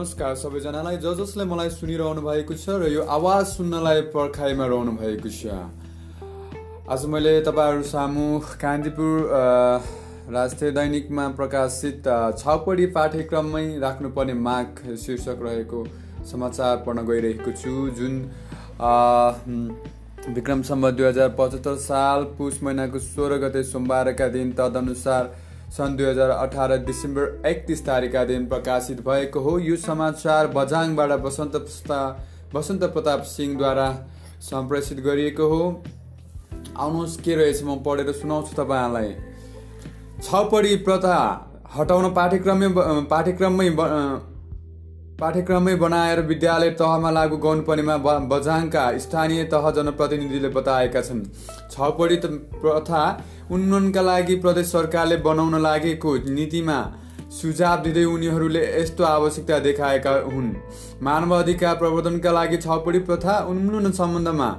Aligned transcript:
नमस्कार 0.00 0.34
सबैजनालाई 0.40 0.96
ज 0.96 1.10
जसले 1.16 1.44
मलाई 1.44 1.70
सुनिरहनु 1.70 2.20
भएको 2.24 2.54
छ 2.56 2.76
र 2.80 2.86
यो 2.88 3.02
आवाज 3.14 3.42
सुन्नलाई 3.46 4.00
पर्खाइमा 4.12 4.68
रहनु 4.72 4.92
भएको 4.96 5.28
छ। 5.30 5.56
आज 6.88 7.04
मैले 7.14 7.32
तपाईँहरू 7.48 7.82
सामु 7.88 8.24
कान्तिपुर 8.62 9.12
राष्ट्रिय 10.36 10.70
दैनिकमा 10.78 11.26
प्रकाशित 11.40 12.08
छपडी 12.38 12.86
पाठ्यक्रममै 12.96 13.66
राख्नुपर्ने 13.84 14.38
माग 14.40 14.80
शीर्षक 15.04 15.44
रहेको 15.48 15.84
समाचार 16.32 16.80
पढ्न 16.88 17.04
गइरहेको 17.12 17.52
छु। 17.60 17.74
जुन 18.00 18.16
विक्रम 20.32 20.62
सम्म 20.70 20.90
दुई 20.96 21.08
हजार 21.08 21.36
पचहत्तर 21.42 21.76
साल 21.84 22.24
पुष 22.40 22.62
महिनाको 22.62 23.04
सोह्र 23.04 23.40
गते 23.44 23.62
सोमबारका 23.74 24.32
दिन 24.38 24.56
तदनुसार 24.62 25.32
सन् 25.70 25.96
दुई 25.96 26.06
हजार 26.06 26.30
अठार 26.30 26.76
डिसेम्बर 26.84 27.46
एकतिस 27.46 27.84
तारिकका 27.86 28.24
दिन 28.24 28.46
प्रकाशित 28.48 29.00
भएको 29.00 29.40
हो 29.40 29.58
यो 29.60 29.76
समाचार 29.78 30.46
बझाङबाट 30.54 31.10
बसन्त 31.22 31.54
बसन्त 32.54 32.84
प्रताप 32.94 33.22
सिंहद्वारा 33.28 33.86
सम्प्रेषित 34.42 35.00
गरिएको 35.00 35.46
हो। 35.48 35.62
आउनुहोस् 36.78 37.16
के 37.20 37.34
रहेछ 37.34 37.62
म 37.64 37.76
पढेर 37.86 38.12
सुनाउँछु 38.14 38.52
तपाईँहरूलाई। 38.54 39.14
छपडी 40.22 40.76
प्रथा 40.86 41.16
हटाउन 41.76 42.12
पाठ्यक्रमै 42.14 42.68
पाठ्यक्रममै 43.06 43.68
पाठ्यक्रमै 45.20 45.74
बनाएर 45.76 46.20
विद्यालय 46.26 46.70
तहमा 46.76 47.10
लागू 47.10 47.36
गर्नुपर्नेमा 47.38 47.96
बझाङका 48.28 48.84
स्थानीय 48.98 49.44
तह 49.52 49.70
जनप्रतिनिधिले 49.78 50.48
बताएका 50.54 51.00
छन्। 51.02 51.20
छपडी 51.72 52.16
प्रथा 52.56 53.02
उन्नयनका 53.50 54.02
लागि 54.02 54.36
प्रदेश 54.44 54.66
सरकारले 54.68 55.16
बनाउन 55.26 55.60
लागेको 55.62 56.16
नीतिमा 56.30 56.78
सुझाव 57.32 57.82
दिँदै 57.82 58.04
उनीहरूले 58.06 58.64
यस्तो 58.70 59.04
आवश्यकता 59.06 59.58
देखाएका 59.60 60.16
हुन्। 60.26 60.50
मानव 61.04 61.36
अधिकार 61.36 61.76
प्रवर्धनका 61.76 62.32
लागि 62.32 62.56
छपडी 62.58 62.98
प्रथा 63.04 63.38
उन्मूलन 63.50 63.92
सम्बन्धमा 64.00 64.50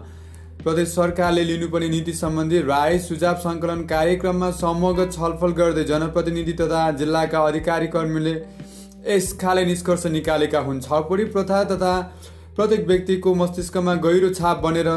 प्रदेश 0.63 0.87
सरकारले 0.91 1.43
लिनुपर्ने 1.43 1.87
नीति 1.89 2.13
सम्बन्धी 2.15 2.59
राय 2.63 2.97
सुझाव 3.01 3.37
सङ्कलन 3.43 3.79
कार्यक्रममा 3.89 4.49
समूहगत 4.57 5.13
छलफल 5.13 5.51
गर्दै 5.59 5.83
जनप्रतिनिधि 5.85 6.53
तथा 6.59 6.89
जिल्लाका 6.99 7.39
अधिकारी 7.47 7.87
कर्मीले 7.95 8.33
यस 9.07 9.33
खाले 9.41 9.65
निष्कर्ष 9.65 10.05
निकालेका 10.07 10.59
हुन्। 10.59 10.79
छपडी 10.81 11.25
प्रथा 11.27 11.63
तथा 11.65 11.93
प्रत्येक 12.55 12.87
व्यक्तिको 12.87 13.33
मस्तिष्कमा 13.35 13.93
गहिरो 13.97 14.29
छाप 14.33 14.57
बनेर 14.59 14.89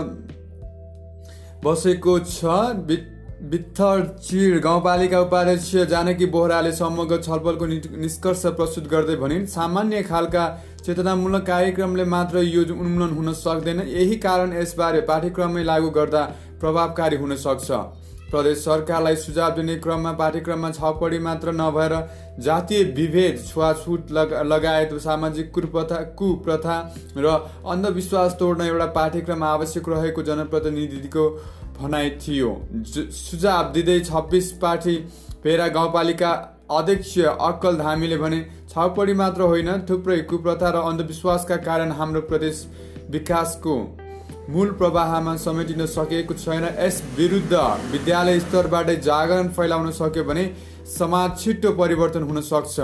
बसेको 1.65 2.19
छ। 2.21 2.39
चिर 3.45 4.59
गाउँपालिका 4.61 5.21
उपाध्यक्ष 5.21 5.71
जानकी 5.89 6.27
बोहराले 6.27 6.73
समग्र 6.73 7.17
छलफलको 7.23 7.67
निष्कर्ष 7.67 8.43
प्रस्तुत 8.57 8.87
गर्दै 8.89 9.17
भनिन् 9.17 9.47
सामान्य 9.47 10.03
खालका 10.03 10.45
चेतनामूलक 10.85 11.43
कार्यक्रमले 11.47 12.05
मात्र 12.07 12.39
यो 12.45 12.63
उन्मूलन 12.75 13.13
हुन 13.15 13.33
सक्दैन। 13.35 13.81
यही 13.81 14.17
कारण 14.19 14.53
यसबारे 14.53 15.01
पाठ्यक्रममै 15.01 15.63
लागू 15.65 15.91
गर्दा 15.91 16.23
प्रभावकारी 16.61 17.17
हुन 17.17 17.37
सक्छ। 17.37 17.69
प्रदेश 18.35 18.59
सरकारलाई 18.61 19.17
सुझाव 19.17 19.51
दिने 19.57 19.77
क्रममा 19.79 20.13
पाठ्यक्रममा 20.19 20.71
छपडी 20.73 21.19
मात्र 21.27 21.53
नभएर 21.55 21.95
जातीय 22.43 22.83
विभेद 22.95 23.43
छुवाछुट 23.47 24.11
लगायत 24.47 24.95
सामाजिक 25.03 25.53
कुप्रथा 25.55 26.03
कुप्रथा 26.19 26.79
र 27.19 27.35
अन्धविश्वास 27.67 28.37
तोड्न 28.39 28.65
एउटा 28.65 28.87
पाठ्यक्रम 28.95 29.45
आवश्यक 29.47 29.89
रहेको 29.89 30.23
जनप्रतिनिधिको 30.25 31.29
भनाइ 31.79 32.11
थियो। 32.23 32.51
सुझाव 33.13 33.71
दिँदै 33.73 33.99
छब्बिस 34.03 34.51
पाठी 34.59 34.97
भेरा 35.45 35.69
गाउँपालिका 35.71 36.33
अध्यक्ष 36.73 37.19
अक्कल 37.21 37.77
धामीले 37.79 38.17
भने 38.19 38.41
छपडी 38.69 39.15
मात्र 39.15 39.43
होइन 39.45 39.71
थुप्रै 39.91 40.19
कुप्रथा 40.31 40.71
र 40.71 40.83
अन्धविश्वासका 40.85 41.57
कारण 41.67 41.93
हाम्रो 41.93 42.21
प्रदेश 42.31 42.67
विकासको 43.11 43.77
मूल 44.51 44.71
प्रवाहमा 44.79 45.37
समेटिन 45.39 45.87
सकेको 45.89 46.35
छैन। 46.37 46.65
यस 46.79 47.03
विरुद्ध 47.17 47.53
विद्यालय 47.93 48.41
स्तरबाटै 48.41 48.97
जागरण 49.03 49.49
फैलाउन 49.51 49.91
सक्यो 49.93 50.25
भने 50.25 50.45
समाज 50.91 51.39
छिट्टो 51.39 51.71
परिवर्तन 51.75 52.23
हुन 52.25 52.41
सक्छ। 52.43 52.75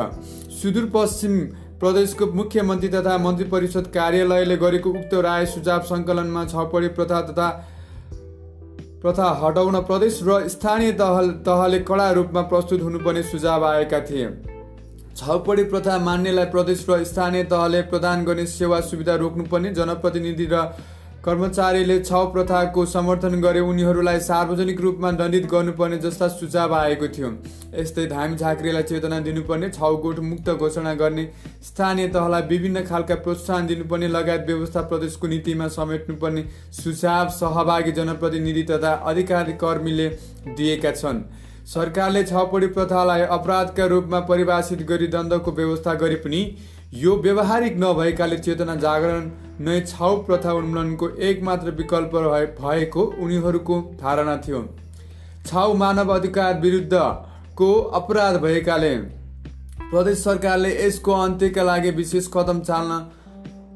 सुदूरपश्चिम 0.53 1.35
प्रदेशको 1.81 2.27
मुख्यमन्त्री 2.35 2.89
तथा 2.91 3.17
मन्त्री 3.19 3.45
परिषद 3.51 3.87
कार्यालयले 3.95 4.57
गरेको 4.57 4.91
उक्त 4.93 5.13
राय 5.27 5.47
सुझाव 5.49 5.83
सङ्कलनमा 5.87 6.45
छपडी 6.47 6.89
प्रथा 6.97 7.21
तथा 7.23 7.49
प्रथा 9.03 9.29
हटाउन 9.43 9.81
प्रदेश 9.83 10.21
र 10.25 10.49
स्थानीय 10.49 10.93
तह 10.95 11.21
तहले 11.47 11.79
कडा 11.89 12.11
रूपमा 12.13 12.43
प्रस्तुत 12.49 12.83
हुनुपर्ने 12.83 13.23
सुझाव 13.25 13.65
आएका 13.67 14.01
थिए। 14.03 14.29
छपडी 15.17 15.65
प्रथा 15.67 15.99
मान्नेलाई 16.01 16.45
प्रदेश 16.47 16.87
र 16.89 17.05
स्थानीय 17.05 17.45
तहले 17.53 17.81
प्रदान 17.93 18.25
गर्ने 18.25 18.47
सेवा 18.49 18.81
सुविधा 18.89 19.15
रोक्नुपर्ने 19.17 19.73
जनप्रतिनिधि 19.75 20.49
र 20.53 20.65
कर्मचारीले 21.25 21.99
छ 22.01 22.19
प्रथाको 22.33 22.85
समर्थन 22.87 23.41
गरे 23.41 23.61
उनीहरूलाई 23.63 24.21
सार्वजनिक 24.21 24.81
रूपमा 24.81 25.11
दण्डित 25.13 25.47
गर्नुपर्ने 25.47 25.99
जस्ता 25.99 26.29
सुझाव 26.31 26.75
आएको 26.75 27.09
थियो। 27.09 27.29
यस्तै 27.75 28.07
धामी 28.07 28.37
झाँक्रीलाई 28.37 28.83
चेतना 28.83 29.19
दिनुपर्ने 29.21 29.69
छाउगोठ 29.71 30.19
मुक्त 30.23 30.49
घोषणा 30.53 30.95
गर्ने 30.95 31.25
स्थानीय 31.67 32.09
तहलाई 32.09 32.49
विभिन्न 32.49 32.85
खालका 32.87 33.15
प्रोत्साहन 33.21 33.67
दिनुपर्ने 33.67 34.09
लगायत 34.09 34.47
व्यवस्था 34.47 34.83
प्रदेशको 34.89 35.27
नीतिमा 35.27 35.69
समेट्नुपर्ने 35.77 36.47
सुझाव 36.75 37.29
सहभागी 37.37 37.93
जनप्रतिनिधि 37.93 38.63
तथा 38.73 38.93
अधिकारी 39.13 39.53
कर्मीले 39.61 40.09
दिएका 40.57 40.93
छन्। 40.95 41.23
सरकारले 41.69 42.25
छपडी 42.25 42.67
प्रथालाई 42.75 43.23
अपराधका 43.31 43.85
रूपमा 43.87 44.21
परिभाषित 44.27 44.83
गरी 44.89 45.07
दण्डको 45.11 45.53
व्यवस्था 45.55 45.95
गरे 46.01 46.15
पनि 46.23 46.45
यो 46.93 47.15
व्यवहारिक 47.17 47.77
नभएकाले 47.79 48.37
चेतना 48.37 48.75
जागरण 48.77 49.27
नै 49.61 49.75
छाउ 49.83 50.15
प्रथा 50.23 50.53
उन्मूलनको 50.53 51.09
एक 51.27 51.43
मात्र 51.43 51.71
विकल्प 51.73 52.17
भएको 52.57 53.05
उनीहरूको 53.23 53.77
धारणा 54.01 54.35
थियो। 54.47 54.63
छाउ 55.47 55.75
मानव 55.75 56.11
अधिकार 56.15 56.59
विरुद्धको 56.61 57.69
अपराध 57.99 58.41
भएकाले 58.43 58.91
प्रदेश 59.85 60.19
सरकारले 60.19 60.75
यसको 60.77 61.13
अन्त्यका 61.19 61.63
लागि 61.63 61.91
विशेष 62.01 62.29
कदम 62.35 62.61
चाल्न 62.63 62.99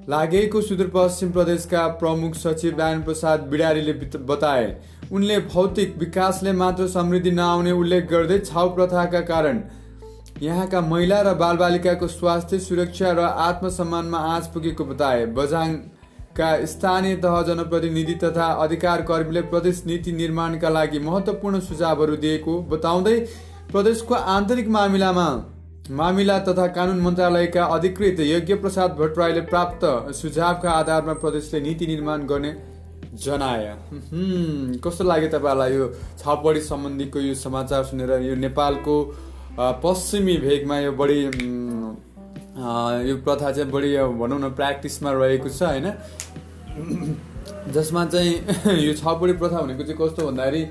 लागेको 0.09 0.63
सुदूरपश्चिम 0.63 1.31
प्रदेशका 1.33 1.87
प्रमुख 2.03 2.35
सचिव 2.37 2.77
नारायण 2.79 3.03
प्रसाद 3.03 3.47
बिडारीले 3.49 3.93
बताए। 4.25 4.67
उनले 5.13 5.39
भौतिक 5.47 5.97
विकासले 5.99 6.53
मात्र 6.59 6.89
समृद्धि 6.89 7.31
नआउने 7.33 7.79
उल्लेख 7.79 8.11
गर्दै 8.11 8.39
छाउ 8.43 8.75
प्रथाका 8.75 9.21
कारण 9.33 9.63
यहाँका 10.43 10.81
महिला 10.83 11.21
र 11.23 11.35
बालबालिकाको 11.35 12.07
स्वास्थ्य 12.09 12.59
सुरक्षा 12.61 13.11
र 13.13 13.21
आत्मसम्मानमा 13.21 14.19
आँच 14.19 14.47
पुगेको 14.47 14.85
बताए। 14.85 15.25
बझाङका 15.29 16.49
स्थानीय 16.67 17.17
तह 17.17 17.41
जनप्रतिनिधि 17.43 18.15
तथा 18.15 18.47
अधिकार 18.63 19.03
कर्मीले 19.03 19.43
प्रदेश 19.45 19.83
नीति 19.87 20.13
निर्माणका 20.13 20.69
लागि 20.69 20.99
महत्त्वपूर्ण 21.01 21.61
सुझावहरू 21.63 22.17
दिएको 22.17 22.61
बताउँदै 22.71 23.19
प्रदेशको 23.73 24.15
आन्तरिक 24.15 24.69
मामिलामा 24.69 25.27
मामिला 25.91 26.39
तथा 26.39 26.67
कानुन 26.75 27.01
मन्त्रालयका 27.01 27.65
अधिकृत 27.73 28.21
यज्ञ 28.21 28.55
प्रसाद 28.57 28.97
भट्टराईले 28.99 29.41
प्राप्त 29.45 29.85
सुझावका 30.15 30.71
आधारमा 30.73 31.13
प्रदेशले 31.23 31.61
नीति 31.61 31.87
निर्माण 31.87 32.27
गर्ने 32.27 32.53
जनाए। 33.25 33.75
कस्तो 34.85 35.05
लाग्यो 35.05 35.29
तपाईँहरूलाई 35.29 35.75
यो 35.75 35.87
छापडी 36.19 36.61
सम्बन्धीको 36.63 37.19
यो 37.21 37.35
समाचार 37.37 37.85
सुनेर 37.85 38.13
यो 38.23 38.35
नेपालको 38.37 38.97
पश्चिमी 39.59 40.37
भेगमा 40.37 40.79
यो 40.79 40.93
बढी 40.93 41.21
यो 43.09 43.17
प्रथा 43.25 43.51
चाहिँ 43.53 43.71
बढी 43.71 43.97
भनौँ 44.19 44.39
न 44.41 44.51
प्र्याक्टिसमा 44.51 45.11
रहेको 45.13 45.49
छ 45.49 45.63
होइन? 45.63 45.87
जसमा 47.75 48.05
चाहिँ 48.07 48.33
यो 48.87 48.93
छपडी 48.99 49.33
प्रथा 49.39 49.61
भनेको 49.63 49.83
चाहिँ 49.85 49.99
कस्तो 50.01 50.27
भन्दाखेरि 50.27 50.63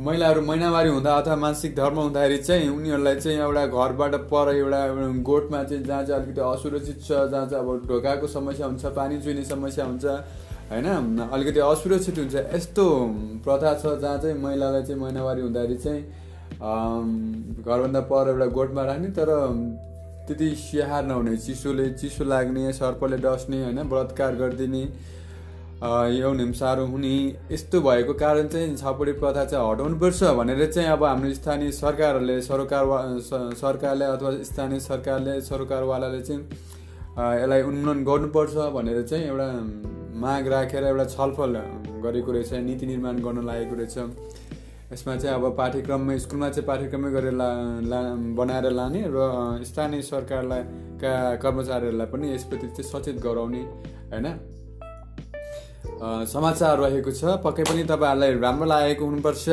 महिलाहरू 0.00 0.40
महिनावारी 0.42 0.88
हुँदा 0.88 1.12
अथवा 1.16 1.36
मानसिक 1.36 1.76
धर्म 1.76 1.96
हुँदाखेरि 1.98 2.38
चाहिँ 2.44 2.68
उनीहरूलाई 2.68 3.16
चाहिँ 3.16 3.38
एउटा 3.38 3.66
घरबाट 3.66 4.14
पर 4.28 4.54
एउटा 4.56 4.80
गोठमा 5.24 5.62
चाहिँ 5.64 5.82
जहाँ 5.84 6.02
चाहिँ 6.04 6.22
अलिकति 6.22 6.40
असुरक्षित 6.40 6.98
छ 7.04 7.08
जहाँ 7.32 7.46
चाहिँ 7.48 7.64
अब 7.64 7.88
ढोकाको 7.88 8.26
समस्या 8.36 8.66
हुन्छ 8.66 8.84
पानी 9.00 9.20
चुहिने 9.24 9.44
समस्या 9.48 9.84
हुन्छ 9.84 10.04
होइन? 10.04 10.86
अलिकति 11.32 11.60
असुरक्षित 11.72 12.18
हुन्छ। 12.18 12.34
यस्तो 12.54 12.84
प्रथा 13.44 13.74
छ 13.80 13.96
जहाँ 14.04 14.18
चाहिँ 14.20 14.36
महिलालाई 14.44 14.82
चाहिँ 14.82 15.00
महिनावारी 15.00 15.40
हुँदाखेरि 15.40 15.78
चाहिँ 15.80 16.02
घरभन्दा 16.60 18.00
पर 18.00 18.28
एउटा 18.28 18.46
गोठमा 18.46 18.82
राख्ने 18.84 19.08
तर 19.08 19.30
त्यति 20.26 20.48
स्याहार 20.58 21.04
नहुने 21.06 21.36
चिसोले 21.36 21.88
चिसो 21.90 22.24
लाग्ने 22.24 22.72
सर्पले 22.72 23.16
डस्ने 23.16 23.62
होइन 23.62 23.82
बलात्कार 23.88 24.34
गरिदिने 24.34 24.82
यौन 26.16 26.40
हिंसाहरू 26.40 26.86
हुने 26.86 27.14
यस्तो 27.52 27.80
भएको 27.80 28.14
कारण 28.14 28.48
चाहिँ 28.48 28.76
छपडी 28.76 29.12
प्रथा 29.12 29.44
चाहिँ 29.44 29.72
हटाउनुपर्छ 29.72 30.22
भनेर 30.38 30.72
चाहिँ 30.72 30.88
अब 30.88 31.04
हाम्रो 31.04 31.32
स्थानीय 31.34 31.70
सरकारहरूले 31.72 32.40
सरकार 32.42 32.84
सरकारले 33.54 34.04
अथवा 34.04 34.30
स्थानीय 34.42 34.80
सरकारले 34.80 35.40
सरकारवालाले 35.40 36.20
चाहिँ 36.22 36.40
यसलाई 37.42 37.62
उन्मूलन 37.62 38.04
गर्नुपर्छ 38.04 38.54
भनेर 38.76 39.02
चाहिँ 39.02 39.24
एउटा 39.24 39.48
माग 40.20 40.48
राखेर 40.48 40.84
एउटा 40.84 41.04
छलफल 41.04 41.52
गरेको 42.04 42.32
रहेछ 42.32 42.52
नीति 42.66 42.86
निर्माण 42.86 43.16
गर्न 43.18 43.44
लागेको 43.46 43.74
रहेछ। 43.74 43.98
यसमा 44.92 45.14
चाहिँ 45.16 45.34
अब 45.34 45.44
पाठ्यक्रममा 45.58 46.16
स्कुलमा 46.16 46.48
चाहिँ 46.48 46.66
पाठ्यक्रमै 46.66 47.10
गरेर 47.10 47.32
ला, 47.34 47.48
ला 47.82 47.98
बनाएर 48.38 48.70
लाने 48.70 49.02
र 49.10 49.18
स्थानीय 49.66 50.02
सरकारलाई 50.02 50.62
का 51.02 51.12
कर्मचारीहरूलाई 51.42 52.06
पनि 52.06 52.26
यसप्रति 52.34 52.66
चाहिँ 52.76 52.86
सचेत 52.90 53.16
गराउने 53.18 53.62
होइन? 54.12 54.26
समाचार 56.30 56.78
रहेको 56.78 57.10
छ। 57.10 57.42
पक्कै 57.42 57.64
पनि 57.66 57.82
तपाईँहरूलाई 57.82 58.38
राम्रो 58.38 58.66
लागेको 58.66 59.04
हुनुपर्छ। 59.04 59.46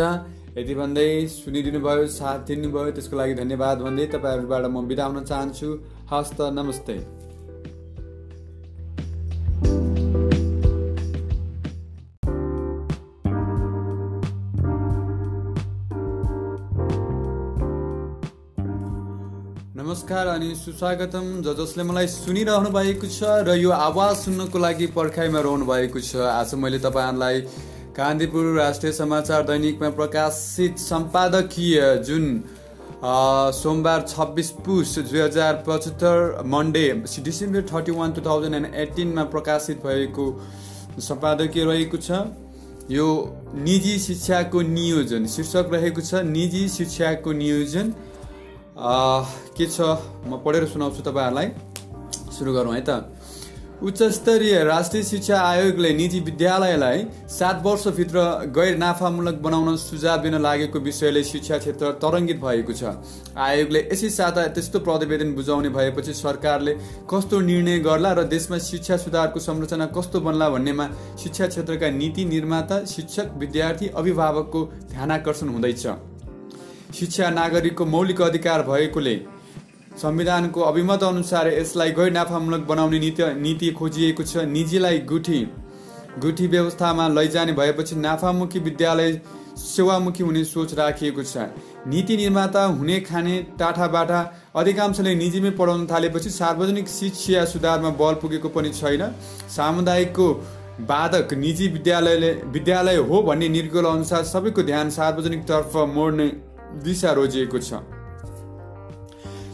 यति 0.53 0.73
भन्दै 0.75 1.09
सुनिदिनु 1.33 1.79
भयो 1.81 2.05
साथ 2.13 2.39
दिनुभयो। 2.45 2.91
त्यसको 2.93 3.15
लागि 3.17 3.33
धन्यवाद 3.33 3.77
भन्दै 3.81 4.05
तपाईँहरूबाट 4.13 4.65
म 4.69 4.85
बिदा 4.85 5.05
हुन 5.05 5.23
चाहन्छु। 5.25 5.69
हस्त 6.13 6.37
नमस्ते। 6.53 6.95
अनि 20.43 20.55
सुस्वागतम। 20.55 21.25
ज 21.39 21.55
जसले 21.55 21.83
मलाई 21.87 22.07
सुनिरहनु 22.11 22.69
भएको 22.75 23.07
छ 23.07 23.47
र 23.47 23.55
यो 23.55 23.71
आवाज 23.71 24.15
सुन्नको 24.27 24.59
लागि 24.59 24.87
पर्खाइमा 24.91 25.39
रहनु 25.39 25.63
भएको 25.63 25.99
छ। 26.03 26.19
आज 26.19 26.59
मैले 26.59 26.79
तपाईँहरूलाई 26.83 27.39
कान्तिपुर 27.95 28.45
राष्ट्रिय 28.59 28.91
समाचार 28.91 29.43
दैनिकमा 29.47 29.89
प्रकाशित 29.95 30.83
सम्पादकीय 30.83 31.79
जुन 32.03 32.25
सोमबार 33.55 34.01
छब्बिस 34.03 34.49
पुस 34.67 34.99
दुई 35.07 35.19
हजार 35.21 35.63
पचहत्तर 35.63 36.43
Monday 36.43 36.85
December 37.23 37.61
thirty 37.71 37.91
one 37.95 38.11
two 38.11 38.21
thousand 38.27 38.55
and 38.55 38.75
एटिनमा 38.83 39.23
प्रकाशित 39.31 39.79
भएको 39.79 40.25
सम्पादकीय 40.99 41.63
रहेको 41.63 41.97
छ। 41.97 42.27
यो 42.91 43.07
निजी 43.63 43.99
शिक्षाको 44.11 44.61
नियोजन 44.75 45.25
शीर्षक 45.31 45.69
रहेको 45.73 46.01
छ 46.03 46.27
निजी 46.27 46.67
शिक्षाको 46.69 47.31
नियोजन। 47.31 47.87
के 48.75 49.65
छ? 49.65 49.81
म 50.25 50.41
पढेर 50.45 50.65
सुनाउँछु 50.67 51.01
तपाईँहरूलाई। 51.01 51.47
सुरु 52.33 52.53
गरौँ 52.53 52.73
है 52.73 52.81
त। 52.81 53.05
उच्च 53.83 54.01
स्तरीय 54.15 54.63
राष्ट्रिय 54.63 55.03
शिक्षा 55.03 55.37
आयोगले 55.37 55.91
निजी 55.93 56.19
विद्यालयलाई 56.19 57.03
सात 57.29 57.61
वर्षभित्र 57.63 58.19
गैर 58.55 58.77
नाफामूलक 58.77 59.41
बनाउन 59.43 59.75
सुझाव 59.77 60.21
दिन 60.21 60.35
लागेको 60.41 60.79
विषयले 60.79 61.23
शिक्षा 61.23 61.57
क्षेत्र 61.57 61.91
तरङ्गित 61.99 62.39
भएको 62.39 62.73
छ। 62.73 62.95
आयोगले 63.37 63.79
यसै 63.91 64.09
साथ 64.09 64.37
त्यस्तो 64.55 64.79
प्रतिवेदन 64.79 65.33
बुझाउने 65.35 65.69
भएपछि 65.69 66.13
सरकारले 66.15 66.73
कस्तो 67.11 67.39
निर्णय 67.41 67.79
गर्ला 67.79 68.11
र 68.13 68.23
देशमा 68.25 68.57
शिक्षा 68.57 68.97
सुधारको 68.97 69.39
संरचना 69.39 69.85
कस्तो 69.91 70.19
बन्ला 70.21 70.49
भन्नेमा 70.49 70.87
शिक्षा 71.19 71.47
क्षेत्रका 71.47 71.89
नीति 71.91 72.25
निर्माता 72.25 72.83
शिक्षक 72.85 73.35
विद्यार्थी 73.37 73.87
अभिभावकको 73.93 74.65
ध्यानकर्षण 74.89 75.49
हुँदैछ। 75.49 75.85
शिक्षा 76.93 77.29
नागरिकको 77.31 77.85
मौलिक 77.87 78.21
अधिकार 78.21 78.61
भएकोले 78.63 79.15
संविधानको 80.01 80.61
अभिमत 80.61 81.03
अनुसार 81.03 81.47
यसलाई 81.49 81.91
गैर 81.91 82.11
नाफामूलक 82.11 82.65
बनाउने 82.67 82.99
नीति 82.99 83.23
नीति 83.39 83.71
खोजिएको 83.71 84.23
छ। 84.23 84.45
निजीलाई 84.47 84.99
गुठी 85.09 85.39
गुठी 86.19 86.47
व्यवस्थामा 86.47 87.07
लैजाने 87.09 87.53
भएपछि 87.53 87.95
नाफामुखी 87.97 88.59
विद्यालय 88.61 89.19
सेवामुखी 89.57 90.23
हुने 90.23 90.43
सोच 90.45 90.73
राखिएको 90.73 91.23
छ। 91.23 91.49
नीति 91.87 92.17
निर्माता 92.17 92.63
हुने 92.63 92.99
खाने 93.01 93.41
टाठाबाटा 93.59 94.21
अधिकांशले 94.55 95.15
निजीमै 95.15 95.51
पढाउन 95.51 95.85
थालेपछि 95.87 96.29
सार्वजनिक 96.31 96.87
शिक्षा 96.89 97.45
सुधारमा 97.47 97.89
बल 97.99 98.13
पुगेको 98.21 98.49
पनि 98.49 98.69
छैन। 98.71 99.03
सामुदायिकको 99.49 100.27
बाधक 100.83 101.33
निजी 101.35 101.67
विद्यालयले 101.69 102.31
विद्यालय 102.49 102.95
हो 103.09 103.21
भन्ने 103.23 103.49
निर्गोल 103.49 103.85
अनुसार 103.87 104.23
सबैको 104.25 104.63
ध्यान 104.63 104.89
सार्वजनिकतर्फ 104.91 105.75
मोड्ने 105.95 106.27
दिशा 106.83 107.11
रोजिएको 107.13 107.59
छ। 107.59 107.81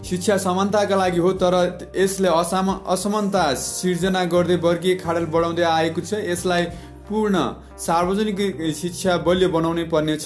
शिक्षा 0.05 0.37
समानताका 0.39 0.95
लागि 0.95 1.19
हो 1.19 1.31
तर 1.35 1.55
यसले 1.95 2.27
असम 2.29 2.69
असमानता 2.87 3.43
सिर्जना 3.55 4.23
गर्दै 4.25 4.55
वर्गीय 4.59 4.95
खाडल 4.97 5.25
बढाउँदै 5.33 5.63
आएको 5.65 6.01
छ। 6.01 6.13
यसलाई 6.25 6.63
पूर्ण 7.09 7.35
सार्वजनिक 7.79 8.39
शिक्षा 8.75 9.17
बलियो 9.25 9.49
बनाउनै 9.49 9.83
पर्नेछ 9.89 10.25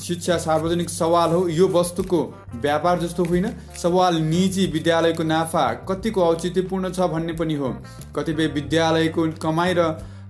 शिक्षा 0.00 0.36
सार्वजनिक 0.38 0.88
सवाल 0.90 1.30
हो। 1.30 1.40
यो 1.50 1.68
वस्तुको 1.68 2.20
व्यापार 2.56 3.00
जस्तो 3.00 3.24
होइन। 3.24 3.46
सवाल 3.76 4.16
निजी 4.24 4.66
विद्यालयको 4.66 5.22
नाफा 5.24 5.64
कतिको 5.88 6.20
औचित्यपूर्ण 6.22 6.90
छ 6.90 7.08
भन्ने 7.12 7.32
पनि 7.36 7.54
हो। 7.54 7.68
कतिपय 8.16 8.46
विद्यालयको 8.54 9.22
कमाइ 9.42 9.74
र 9.78 9.80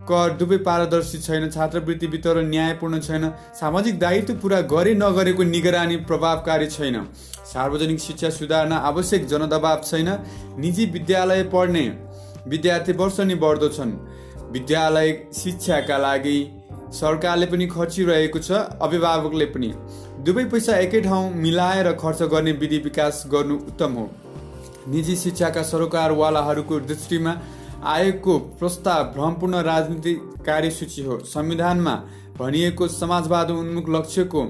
कर 0.02 0.32
दुवै 0.37 0.56
पारदर्शी 0.60 1.19
छैन 1.20 1.49
छात्रवृत्ति 1.50 2.06
वितरण 2.08 2.49
न्यायपूर्ण 2.49 3.00
छैन 3.00 3.28
सामाजिक 3.54 3.99
दायित्व 3.99 4.34
पुरा 4.37 4.60
गरे 4.69 4.94
नगरेको 4.96 5.43
निगरानी 5.44 5.96
प्रभावकारी 6.08 6.66
छैन। 6.69 6.96
सार्वजनिक 7.46 8.00
शिक्षा 8.00 8.31
सुधार्न 8.32 8.72
आवश्यक 8.72 9.26
जनदबाव 9.26 9.82
छैन 9.84 10.08
निजी 10.58 10.87
विद्यालय 10.88 11.43
पढ्ने 11.52 11.84
विद्यार्थी 12.49 12.93
वर्ष 12.94 13.20
नै 13.22 13.34
बढ्दो 13.37 13.69
छन्। 13.70 13.93
विद्यालय 14.52 15.12
शिक्षाका 15.34 15.99
लागि 15.99 16.38
सरकारले 16.93 17.46
पनि 17.46 17.66
खर्चिरहेको 17.69 18.38
छ 18.40 18.66
अभिभावकले 18.82 19.46
पनि। 19.55 19.72
दुवै 20.20 20.44
पैसा 20.46 20.76
एकै 20.81 21.00
ठाउँ 21.02 21.32
मिलाएर 21.38 21.93
खर्च 21.96 22.22
गर्ने 22.32 22.52
विधि 22.60 22.78
विकास 22.84 23.25
गर्नु 23.32 23.56
उत्तम 23.64 23.93
हो। 23.94 24.10
निजी 24.88 25.16
शिक्षाका 25.16 25.62
सरोकारवालाहरूको 25.64 26.81
दृष्टिमा 26.82 27.32
आयोगको 27.84 28.38
प्रस्ताव 28.58 29.05
भ्रमपूर्ण 29.12 29.62
राजनीतिक 29.62 30.19
कार्यसूची 30.46 31.02
हो। 31.02 31.19
संविधानमा 31.26 31.94
भनिएको 32.38 32.88
समाजवाद 32.88 33.50
उन्मुख 33.50 33.88
लक्ष्यको 33.88 34.43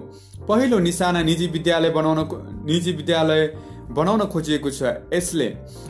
पहिलो 0.49 0.79
निशाना 0.79 1.23
निजी 1.23 1.47
विद्यालय 1.47 1.91
बनाउन 1.91 2.19
निजी 2.67 2.93
विद्यालय 2.93 3.47
बनाउन 3.91 4.21
खोजिएको 4.27 4.71
छ। 4.71 4.83
यसले 5.13 5.49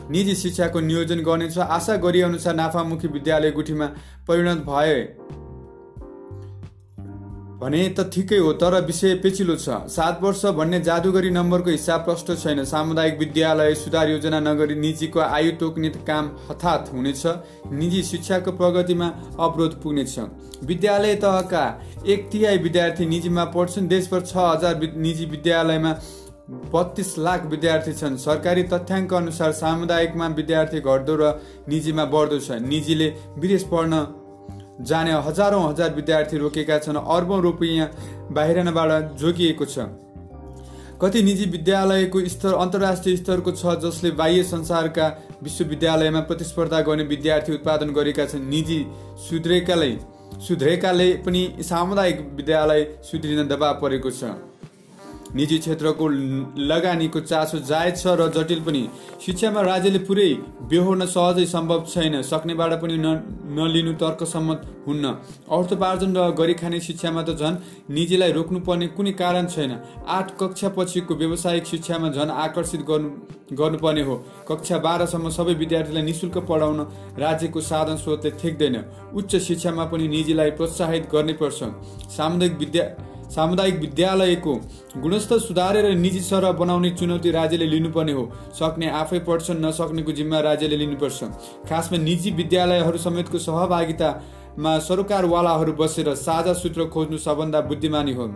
निजी 0.09 0.35
शिक्षाको 0.35 0.79
नियोजन 0.79 1.19
गर्नेछ। 1.19 1.57
आशा 1.57 1.95
गरिएअनुसार 1.97 2.55
नाफामुखी 2.55 3.07
विद्यालय 3.07 3.51
गुठीमा 3.51 3.85
परिणत 4.27 4.63
भए। 4.65 4.97
भने 7.63 7.81
त 7.89 8.03
ठिकै 8.11 8.37
हो 8.37 8.51
तर 8.59 8.75
विषय 8.85 9.13
पेचिलो 9.23 9.55
छ। 9.55 9.87
सात 9.87 10.19
वर्ष 10.21 10.45
भन्ने 10.53 10.79
जादुगरी 10.83 11.29
नम्बरको 11.31 11.69
हिसाब 11.71 11.99
प्रष्ट 12.05 12.31
छैन। 12.37 12.63
सामुदायिक 12.65 13.19
विद्यालय 13.19 13.73
सुधार 13.75 14.09
योजना 14.09 14.39
नगरी 14.41 14.75
निजीको 14.75 15.19
आयु 15.21 15.51
तोक्ने 15.59 15.89
काम 16.03 16.25
हठात 16.49 16.89
हुनेछ। 16.93 17.23
निजी 17.73 18.01
शिक्षाको 18.03 18.51
प्रगतिमा 18.53 19.07
अवरोध 19.39 19.81
पुग्नेछ। 19.81 20.19
विद्यालय 20.63 21.15
तहका 21.23 21.63
एक 22.05 22.27
तिहाई 22.31 22.57
विद्यार्थी 22.59 23.05
निजीमा 23.05 23.45
पढ्छन्। 23.55 23.87
देशभर 23.87 24.21
छ 24.21 24.35
हजार 24.35 24.75
निजी 24.97 25.25
विद्यालयमा 25.27 25.93
बत्तीस 26.73 27.15
लाख 27.17 27.45
विद्यार्थी 27.45 27.93
छन्। 27.93 28.17
सरकारी 28.19 28.63
तथ्याङ्क 28.67 29.13
अनुसार 29.13 29.51
सामुदायिकमा 29.53 30.27
विद्यार्थी 30.35 30.79
घट्दो 30.81 31.15
र 31.15 31.31
निजीमा 31.69 32.05
बढ्दो 32.07 32.39
छ। 32.39 32.59
निजीले 32.63 33.07
विदेश 33.39 33.63
पढ्न 33.71 34.03
जाने 34.81 35.11
हजारौँ 35.21 35.67
हजार 35.69 35.93
विद्यार्थी 35.95 36.37
रोकेका 36.37 36.77
छन् 36.79 36.97
अर्बौँ 36.97 37.41
रुपियाँ 37.41 37.87
बाहिरबाट 38.31 39.11
जोगिएको 39.17 39.65
छ। 39.65 39.79
कति 41.01 41.21
निजी 41.23 41.45
विद्यालयको 41.51 42.19
स्तर 42.29 42.53
अन्तर्राष्ट्रिय 42.55 43.15
स्तरको 43.17 43.51
छ 43.51 43.75
जसले 43.81 44.11
बाह्य 44.13 44.43
संसारका 44.43 45.07
विश्वविद्यालयमा 45.43 46.19
प्रतिस्पर्धा 46.21 46.79
गर्ने 46.81 47.03
विद्यार्थी 47.03 47.53
उत्पादन 47.53 47.89
गरेका 47.93 48.25
छन्। 48.25 48.49
निजी 48.49 48.79
सुध्रेकाले 49.29 49.91
सुध्रेकाले 50.47 51.11
पनि 51.25 51.41
सामुदायिक 51.61 52.19
विद्यालय 52.35 52.83
सुध्रिन 53.03 53.47
दबाव 53.47 53.79
परेको 53.81 54.11
छ। 54.11 54.23
निजी 55.35 55.57
क्षेत्रको 55.57 56.07
लगानीको 56.63 57.19
चासो 57.21 57.59
जायज 57.61 57.95
छ 57.97 58.07
र 58.13 58.29
जटिल 58.29 58.59
पनि। 58.61 58.81
शिक्षामा 59.25 59.61
राज्यले 59.61 59.99
पुरै 60.07 60.29
बेहोर्न 60.69 61.05
सहजै 61.07 61.45
सम्भव 61.45 61.85
छैन। 61.89 62.21
सक्नेबाट 62.23 62.73
पनि 62.81 62.97
न 62.97 63.07
नलिनु 63.57 63.93
तर्कसम्मत 63.97 64.59
हुन्न। 64.87 65.05
अर्थोपार्जन 65.49 66.11
र 66.13 66.31
गरी 66.37 66.53
खाने 66.53 66.79
शिक्षामा 66.79 67.21
त 67.23 67.37
झन् 67.37 67.57
निजीलाई 67.89 68.31
रोक्नुपर्ने 68.31 68.87
कुनै 68.93 69.11
कारण 69.13 69.47
छैन। 69.47 69.71
आठ 70.07 70.37
कक्षा 70.37 70.69
पछिको 70.77 71.15
व्यावसायिक 71.15 71.65
शिक्षामा 71.65 72.09
झन् 72.09 72.29
आकर्षित 72.29 72.81
गर्नु 72.85 73.09
गर्नुपर्ने 73.57 74.01
हो। 74.01 74.15
कक्षा 74.47 74.77
बाह्रसम्म 74.79 75.29
सबै 75.29 75.53
विद्यार्थीलाई 75.55 76.03
निशुल्क 76.03 76.37
पढाउन 76.49 76.79
राज्यको 77.17 77.61
साधन 77.61 77.97
स्रोतले 77.97 78.31
ठेक्दैन। 78.41 78.75
उच्च 79.13 79.35
शिक्षामा 79.47 79.85
पनि 79.89 80.07
निजीलाई 80.07 80.51
प्रोत्साहित 80.57 81.09
गर्नैपर्छ 81.11 81.59
सामुदायिक 82.13 82.57
विद्या 82.59 82.85
सामुदायिक 83.35 83.79
विद्यालयको 83.79 84.53
गुणस्तर 84.97 85.39
सुधारेर 85.39 85.85
निजी 85.97 86.19
सरह 86.21 86.51
बनाउने 86.53 86.89
चुनौती 86.91 87.31
राज्यले 87.31 87.65
लिनुपर्ने 87.65 88.11
हो। 88.11 88.23
सक्ने 88.53 88.89
आफै 88.91 89.19
पढ्छन् 89.19 89.61
नसक्नेको 89.61 90.11
जिम्मा 90.11 90.39
राज्यले 90.41 90.77
लिनुपर्छ। 90.77 91.23
खासमा 91.69 91.97
निजी 91.99 92.31
विद्यालयहरू 92.31 92.97
समेतको 92.99 93.37
सहभागितामा 93.39 94.77
सरकारवालाहरू 94.79 95.73
बसेर 95.73 96.13
साझा 96.17 96.53
सूत्र 96.53 96.85
खोज्नु 96.87 97.17
सबभन्दा 97.19 97.61
बुद्धिमानी 97.63 98.13
हो। 98.13 98.27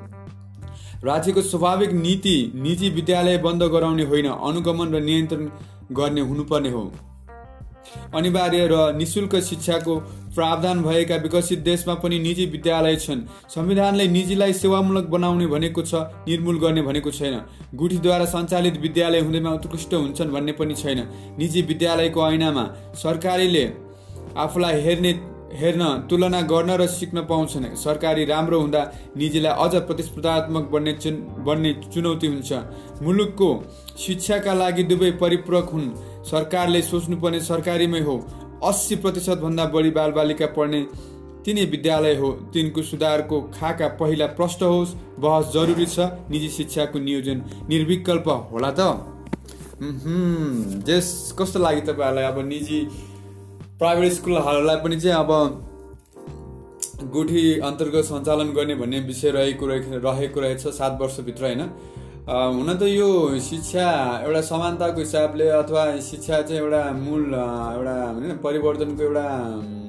राज्यको 1.03 1.41
स्वाभाविक 1.43 1.91
नीति 1.95 2.35
निजी 2.55 2.89
विद्यालय 2.89 3.37
बन्द 3.37 3.63
गराउने 3.71 4.03
होइन 4.03 4.27
अनुगमन 4.27 4.95
र 4.95 5.01
नियन्त्रण 5.01 5.49
गर्ने 5.91 6.21
हुनुपर्ने 6.21 6.69
हो। 6.69 6.81
अनिवार्य 8.15 8.67
र 8.67 8.75
निशुल्क 8.97 9.35
शिक्षाको 9.41 9.95
प्रावधान 10.35 10.81
भएका 10.83 11.15
विकसित 11.17 11.59
देशमा 11.59 11.93
पनि 11.95 12.19
निजी 12.19 12.45
विद्यालय 12.45 12.95
छन्। 12.97 13.21
संविधानले 13.49 14.07
निजीलाई 14.07 14.53
सेवामूलक 14.53 15.05
बनाउने 15.09 15.47
भनेको 15.47 15.81
छ 15.81 15.93
निर्मूल 16.27 16.59
गर्ने 16.59 16.81
भनेको 16.81 17.11
छैन। 17.11 17.41
गुठीद्वारा 17.75 18.25
सञ्चालित 18.25 18.77
विद्यालय 18.81 19.19
हुँदैमा 19.19 19.51
उत्कृष्ट 19.51 19.93
हुन्छन् 19.93 20.31
भन्ने 20.31 20.51
पनि 20.51 20.75
छैन। 20.75 20.99
निजी 21.39 21.61
विद्यालयको 21.63 22.27
ऐनामा 22.27 22.65
सरकारीले 22.95 23.65
आफूलाई 24.37 24.81
हेर्ने 24.81 25.11
हेर्न 25.49 25.83
तुलना 26.09 26.41
गर्न 26.43 26.69
र 26.75 26.87
सिक्न 26.89 27.21
पाउँछन्। 27.23 27.65
सरकारी 27.75 28.25
राम्रो 28.25 28.59
हुँदा 28.59 28.81
निजीलाई 29.17 29.53
अझ 29.57 29.75
प्रतिस्पर्धात्मक 29.87 30.69
बन्ने 30.69 30.93
चुन 30.93 31.15
बन्ने 31.47 31.73
चुनौती 31.93 32.27
हुन्छ। 32.27 32.51
मुलुकको 33.01 33.49
शिक्षाका 33.97 34.53
लागि 34.53 34.83
दुवै 34.83 35.11
परिपूरक 35.21 35.69
हुन्। 35.73 35.87
सरकारले 36.27 36.81
सोच्नुपर्ने 36.83 37.39
सरकारीमै 37.41 38.01
हो। 38.01 38.15
अस्सी 38.63 38.95
प्रतिशतभन्दा 38.97 39.65
बढी 39.67 39.91
बालबालिका 39.91 40.47
पढ्ने 40.55 40.81
तिनै 41.45 41.65
विद्यालय 41.67 42.15
हो। 42.15 42.31
तिनको 42.53 42.81
सुधारको 42.83 43.41
खाका 43.53 43.87
पहिला 43.99 44.25
प्रष्ट 44.37 44.63
होस् 44.63 44.95
बहस 45.19 45.53
जरुरी 45.53 45.85
छ 45.87 45.99
निजी 46.31 46.49
शिक्षाको 46.51 46.99
नियोजन 46.99 47.43
निर्विकल्प 47.69 48.27
होला 48.51 48.71
त। 48.71 48.81
जेस 50.85 51.07
कस्तो 51.39 51.59
लाग्यो 51.59 51.81
तपाईँहरूलाई? 51.87 52.25
अब 52.25 52.37
निजी 52.47 52.79
प्राइभेट 53.79 54.11
स्कुलहरूलाई 54.13 54.77
पनि 54.83 54.99
चाहिँ 54.99 55.17
अब 55.17 55.31
गुठी 57.13 57.43
अन्तर्गत 57.61 58.05
सञ्चालन 58.05 58.49
गर्ने 58.53 58.75
भन्ने 58.75 58.99
विषय 59.05 59.29
रहेको 59.31 59.65
रहेको 59.67 60.39
रहेछ 60.39 60.67
सात 60.73 60.97
वर्षभित्र 61.01 61.45
होइन? 61.45 61.61
हुन 62.27 62.73
त 62.73 62.83
यो 62.83 63.39
शिक्षा 63.39 63.83
एउटा 64.19 64.39
समानताको 64.43 64.99
हिसाबले 64.99 65.47
अथवा 65.49 65.83
शिक्षा 66.03 66.41
चाहिँ 66.41 66.59
एउटा 66.59 66.81
मूल 66.93 67.23
एउटा 67.33 67.93
होइन 68.05 68.37
परिवर्तनको 68.37 69.03
एउटा 69.03 69.23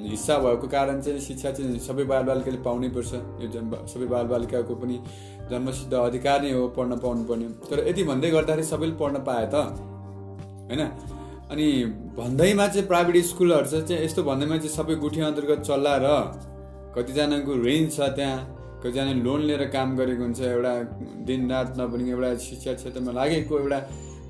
हिस्सा 0.05 0.37
भएको 0.39 0.67
कारण 0.69 1.01
चाहिँ 1.01 1.19
शिक्षा 1.19 1.51
चाहिँ 1.51 1.79
सबै 1.79 2.03
बालबालिकाले 2.05 2.57
पाउनै 2.63 2.89
पर्छ 2.95 3.11
यो 3.43 3.49
सबै 3.85 4.07
बालबालिकाको 4.07 4.75
पनि 4.75 4.99
जन्मसिद्ध 5.51 5.93
अधिकार 5.99 6.41
नै 6.41 6.51
हो 6.51 6.61
पढ्न 6.77 6.99
पाउनु 7.03 7.23
पर्ने 7.25 7.49
तर 7.67 7.83
यति 7.87 8.03
भन्दै 8.07 8.31
गर्दाखेरि 8.31 8.67
सबैले 8.69 8.95
पढ्न 8.95 9.23
पाए 9.27 9.43
त 9.45 9.65
होइन 10.63 10.83
अनि 11.49 11.67
भन्दैमा 12.15 12.67
चाहिँ 12.69 12.85
प्राइभेट 12.87 13.25
स्कुलहरू 13.25 13.83
चाहिँ 13.83 13.99
यस्तो 13.99 14.23
भन्दैमा 14.23 14.61
चाहिँ 14.63 14.73
सबै 14.77 14.95
गुठी 15.03 15.27
अन्तर्गत 15.27 15.67
चल्ला 15.67 15.97
र 15.99 16.15
कतिजनाको 16.95 17.59
रेन्ज 17.61 17.91
छ 17.93 18.09
त्यहाँ 18.15 18.58
कतिजना 18.83 19.13
लोन 19.23 19.41
लिएर 19.47 19.63
काम 19.75 19.95
गरेको 19.97 20.23
हुन्छ 20.23 20.39
एउटा 20.41 20.73
दिनरात 21.27 21.67
नभने 21.79 22.09
एउटा 22.11 22.29
शिक्षा 22.47 22.73
क्षेत्रमा 22.79 23.11
लागेको 23.11 23.59
एउटा 23.59 23.79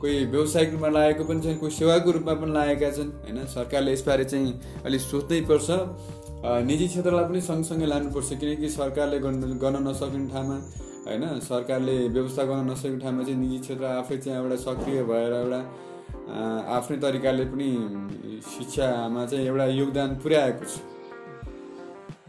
कोही 0.02 0.26
व्यवसायिक 0.26 0.70
रूपमा 0.74 0.90
लागेको 0.90 1.24
पनि 1.30 1.42
छन् 1.44 1.58
कोही 1.60 1.72
सेवाको 1.76 2.12
रूपमा 2.12 2.34
पनि 2.42 2.52
लागेका 2.54 2.90
छन् 2.98 3.12
होइन? 3.24 3.38
सरकारले 3.56 3.92
यसबारे 3.94 4.24
चाहिँ 4.32 4.54
अलिक 4.86 5.02
सोच्नै 5.02 5.40
पर्छ। 5.50 5.70
निजी 6.40 6.88
क्षेत्रलाई 6.88 7.26
पनि 7.30 7.42
सँगसँगै 7.42 7.86
लानुपर्छ 7.86 8.30
किनकि 8.40 8.70
सरकारले 8.72 9.20
गर्न 9.20 9.60
गर्न 9.60 9.78
नसक्ने 9.88 10.28
ठाउँमा 10.32 10.58
होइन? 11.08 11.24
सरकारले 11.44 11.96
व्यवस्था 12.16 12.44
गर्न 12.50 12.70
नसकेको 12.72 12.98
ठाउँमा 13.04 13.24
चाहिँ 13.24 13.40
निजी 13.40 13.58
क्षेत्र 13.60 13.86
आफै 14.00 14.18
चाहिँ 14.18 14.40
एउटा 14.40 14.56
सक्रिय 14.64 15.04
भएर 15.04 15.34
एउटा 15.36 15.62
आफ्नै 16.78 16.98
तरिकाले 17.04 17.46
पनि 17.52 17.70
शिक्षामा 18.50 19.26
चाहिँ 19.26 19.46
एउटा 19.48 19.66
योगदान 19.82 20.10
पुर्याएको 20.24 20.66
छ। 20.66 20.99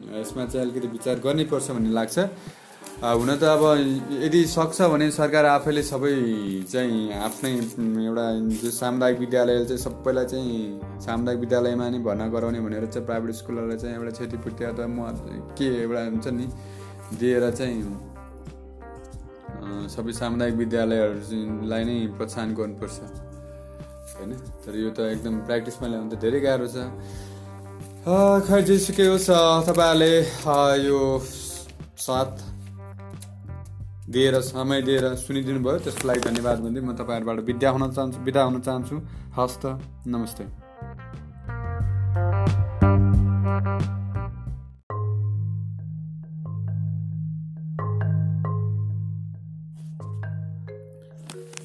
यसमा 0.01 0.45
चाहिँ 0.47 0.63
अलिकति 0.67 0.89
विचार 0.89 1.17
गर्नै 1.25 1.45
पर्छ 1.53 1.71
भन्ने 1.71 1.91
लाग्छ। 1.91 2.19
हुन 3.01 3.31
त 3.41 3.45
अब 3.49 3.63
यदि 4.25 4.41
सक्छ 4.45 4.79
भने 4.93 5.11
सरकार 5.11 5.45
आफैले 5.47 5.83
सबै 5.83 6.13
चाहिँ 6.69 7.13
आफ्नै 7.17 7.53
एउटा 8.05 8.25
जो 8.61 8.71
सामुदायिक 8.71 9.19
विद्यालय 9.19 9.65
चाहिँ 9.65 9.81
सबैलाई 9.81 10.27
चाहिँ 10.33 11.01
सामुदायिक 11.01 11.41
विद्यालयमा 11.41 11.89
नै 11.89 11.99
भर्ना 12.05 12.27
गराउने 12.29 12.61
भनेर 12.61 12.85
चाहिँ 12.93 13.07
प्राइभेट 13.07 13.35
स्कुलहरूलाई 13.41 13.79
चाहिँ 13.79 13.97
एउटा 13.97 14.13
क्षतिपूर्ति 14.19 14.65
अथवा 14.65 14.87
म 14.87 14.99
के 15.57 15.69
एउटा 15.81 16.01
हुन्छ 16.13 16.27
नि 16.29 16.47
दिएर 17.21 17.45
चाहिँ 17.57 17.79
सबै 19.97 20.13
सामुदायिक 20.21 20.55
विद्यालयहरूलाई 20.61 21.83
नै 21.85 21.97
प्रोत्साहन 22.17 22.49
गर्नुपर्छ। 22.55 22.99
होइन? 24.21 24.33
तर 24.61 24.73
यो 24.77 24.91
त 24.93 25.09
एकदम 25.15 25.35
प्र्याक्टिसमा 25.49 25.87
ल्याउनु 25.89 26.11
त 26.13 26.21
धेरै 26.21 26.41
गाह्रो 26.45 26.69
छ। 26.69 26.77
खै 28.01 28.59
जेसुकै 28.65 29.07
होस् 29.07 29.27
तपाईँहरूले 29.67 30.13
यो 30.81 31.01
साथ 32.01 32.33
दिएर 34.09 34.41
समय 34.41 34.81
दिएर 34.83 35.05
सुनिदिनु 35.17 35.61
भयो 35.61 35.85
त्यसको 35.85 36.09
लागि 36.09 36.21
धन्यवाद 36.25 36.65
भन्दै 36.65 36.81
म 36.81 36.97
तपाईँहरूबाट 36.97 37.45
विद्या 37.45 37.71
हुन 37.71 37.85
चाहन्छु 37.93 38.25
विदा 38.25 38.43
हुन 38.43 38.61
चाहन्छु 38.65 38.97
हस्त 39.37 39.63
नमस्ते 40.09 40.49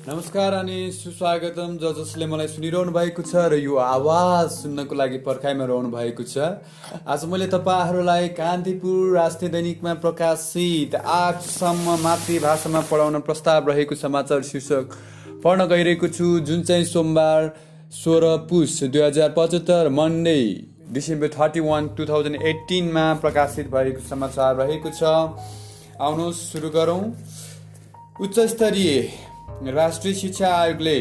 नमस्कार 0.08 0.54
अनि 0.54 0.92
सुस्वागतम। 0.94 1.78
ज 1.82 1.92
जसले 1.98 2.26
मलाई 2.30 2.48
सुनिरहनु 2.48 2.92
भएको 2.94 3.22
छ 3.22 3.46
र 3.50 3.58
यो 3.58 3.76
आवाज 3.76 4.50
सुन्नको 4.56 4.96
लागि 4.96 5.18
पर्खाइमा 5.26 5.66
रहनु 5.66 5.90
भएको 5.90 6.24
छ। 6.24 6.38
आज 7.10 7.26
मैले 7.26 7.48
तपाईँहरूलाई 7.50 8.28
कान्तिपुर 8.38 9.18
राष्ट्रिय 9.18 9.50
दैनिकमा 9.50 9.94
प्रकाशित 10.06 10.96
आठसम्म 10.96 11.98
मातृभाषामा 12.04 12.82
पढाउन 12.86 13.20
प्रस्ताव 13.26 13.70
रहेको 13.70 13.96
समाचार 13.96 14.44
शीर्षक 14.46 14.94
पढ्न 15.44 15.66
गइरहेको 15.74 16.08
छु। 16.14 16.40
जुन 16.46 16.62
चाहिँ 16.62 16.86
सोमबार 16.86 17.50
सोह्र 17.98 18.38
पुस 18.46 18.84
दुई 18.86 19.02
हजार 19.02 19.34
पचहत्तर 19.34 19.90
Monday 19.90 20.40
December 20.94 21.34
thirty 21.34 21.60
one 21.66 21.88
two 21.98 22.06
thousand 22.06 22.42
एट्टिनमा 22.46 23.12
प्रकाशित 23.26 23.74
भएको 23.74 24.08
समाचार 24.08 24.56
रहेको 24.56 24.90
छ। 24.94 25.04
आउनुहोस् 26.00 26.50
सुरु 26.52 26.70
गरौँ। 26.70 27.04
उच्च 28.22 28.40
स्तरीय 28.52 28.94
राष्ट्रिय 29.64 30.14
शिक्षा 30.14 30.48
आयोगले 30.56 31.00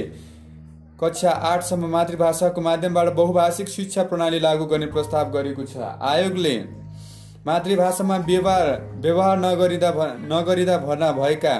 कक्षा 1.00 1.30
आठसम्म 1.30 1.86
मातृभाषाको 1.90 2.60
माध्यमबाट 2.60 3.08
बहुभाषिक 3.14 3.68
शिक्षा 3.68 4.02
प्रणाली 4.02 4.42
लागू 4.42 4.64
गर्ने 4.64 4.86
प्रस्ताव 4.86 5.30
गरेको 5.30 5.64
छ। 5.64 5.76
आयोगले 6.02 6.54
मातृभाषामा 7.46 8.16
व्यवहार 8.28 8.70
व्यवहार 9.02 9.38
नगरिँदा 9.38 9.90
नगरिँदा 10.30 10.76
भर्ना 10.78 11.10
भएका 11.12 11.54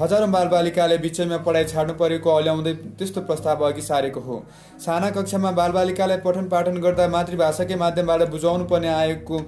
हजारौँ 0.00 0.30
बालबालिकाले 0.30 0.98
बिचैमा 0.98 1.36
पढाइ 1.46 1.64
छाड्नु 1.64 1.94
परेको 1.94 2.30
अल्याउँदै 2.30 2.72
त्यस्तो 2.98 3.20
प्रस्ताव 3.20 3.64
अघि 3.66 3.82
सारेको 3.82 4.20
हो। 4.20 4.42
साना 4.84 5.10
कक्षामा 5.10 5.50
बालबालिकालाई 5.52 6.18
पठन 6.26 6.48
पाठन 6.50 6.80
गर्दा 6.82 7.08
मातृभाषाकै 7.08 7.76
माध्यमबाट 7.76 8.28
बुझाउनु 8.30 8.64
पर्ने 8.66 8.88
आयोगको 8.90 9.38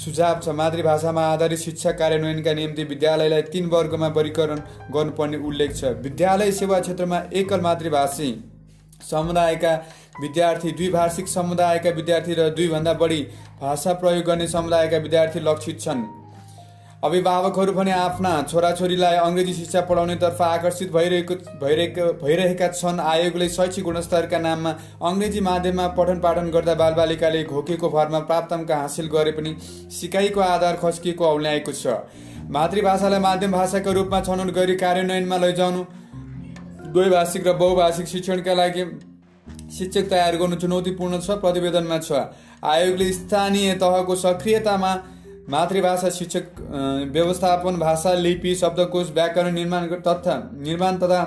सुझाव 0.00 0.40
छ। 0.40 0.48
मातृभाषामा 0.50 1.22
आधारित 1.26 1.58
शिक्षा 1.58 1.90
कार्यान्वयनका 1.92 2.52
निम्ति 2.54 2.84
विद्यालयलाई 2.84 3.42
तीन 3.52 3.66
वर्गमा 3.68 4.08
वर्गीकरण 4.10 4.60
गर्नुपर्ने 4.94 5.36
उल्लेख 5.38 5.74
छ। 5.76 5.84
विद्यालय 6.02 6.52
सेवा 6.52 6.78
क्षेत्रमा 6.80 7.18
एकल 7.32 7.60
मातृभाषी 7.60 8.30
समुदायका 9.10 9.74
विद्यार्थी 10.20 10.70
द्विभाषिक 10.72 11.28
समुदायका 11.28 11.90
विद्यार्थी 11.90 12.34
र 12.34 12.48
दुईभन्दा 12.56 12.92
बढी 12.94 13.20
भाषा 13.60 13.92
प्रयोग 13.94 14.24
गर्ने 14.24 14.46
समुदायका 14.48 14.96
विद्यार्थी 14.98 15.40
लक्षित 15.40 15.80
छन्। 15.80 16.02
अभिभावकहरू 17.02 17.72
पनि 17.72 17.90
आफ्ना 17.90 18.30
छोराछोरीलाई 18.42 19.16
अङ्ग्रेजी 19.18 19.52
शिक्षा 19.54 19.80
पढाउनेतर्फ 19.88 20.40
आकर्षित 20.42 20.90
भइरहेको 20.92 21.34
भइरहेको 21.60 22.06
भइरहेका 22.20 22.66
छन्। 22.70 23.00
आयोगले 23.02 23.48
शैक्षिक 23.48 23.84
गुणस्तरका 23.84 24.38
नाममा 24.38 24.70
अङ्ग्रेजी 25.00 25.40
माध्यममा 25.40 25.86
पठन 25.96 26.18
पाठन 26.20 26.50
गर्दा 26.52 26.74
बालबालिकाले 26.76 27.42
घोकेको 27.44 27.88
भरमा 27.88 28.18
प्राप्त 28.28 28.52
हासिल 28.72 29.06
गरे 29.08 29.32
पनि 29.32 29.56
सिकाइको 29.96 30.40
आधार 30.42 30.76
खस्किएको 30.76 31.24
औल्याएको 31.24 31.72
छ। 31.72 31.86
मातृभाषालाई 32.52 33.20
माध्यम 33.20 33.52
भाषाको 33.52 33.92
रूपमा 33.92 34.20
छनौट 34.20 34.50
गरी 34.52 34.74
कार्यान्वयनमा 34.76 35.36
लैजाउनु 35.36 35.84
द्वैभाषिक 36.92 37.46
र 37.46 37.52
बहुभाषिक 37.62 38.06
शिक्षणका 38.12 38.54
लागि 38.54 38.84
शिक्षक 39.78 40.04
तयार 40.10 40.36
गर्नु 40.36 40.56
चुनौतीपूर्ण 40.60 41.20
छ 41.20 41.40
प्रतिवेदनमा 41.40 41.98
छ। 42.00 42.28
आयोगले 42.60 43.08
स्थानीय 43.14 43.74
तहको 43.80 44.14
सक्रियतामा 44.24 44.92
मातृभाषा 45.50 46.10
शिक्षक 46.10 46.58
व्यवस्थापन 47.12 47.78
भाषा 47.78 48.12
लिपि 48.16 48.54
शब्दकोश 48.54 49.10
व्याकरण 49.10 49.54
निर्माण 49.54 49.86
तथा 50.00 50.36
निर्माण 50.58 50.98
तथा 50.98 51.22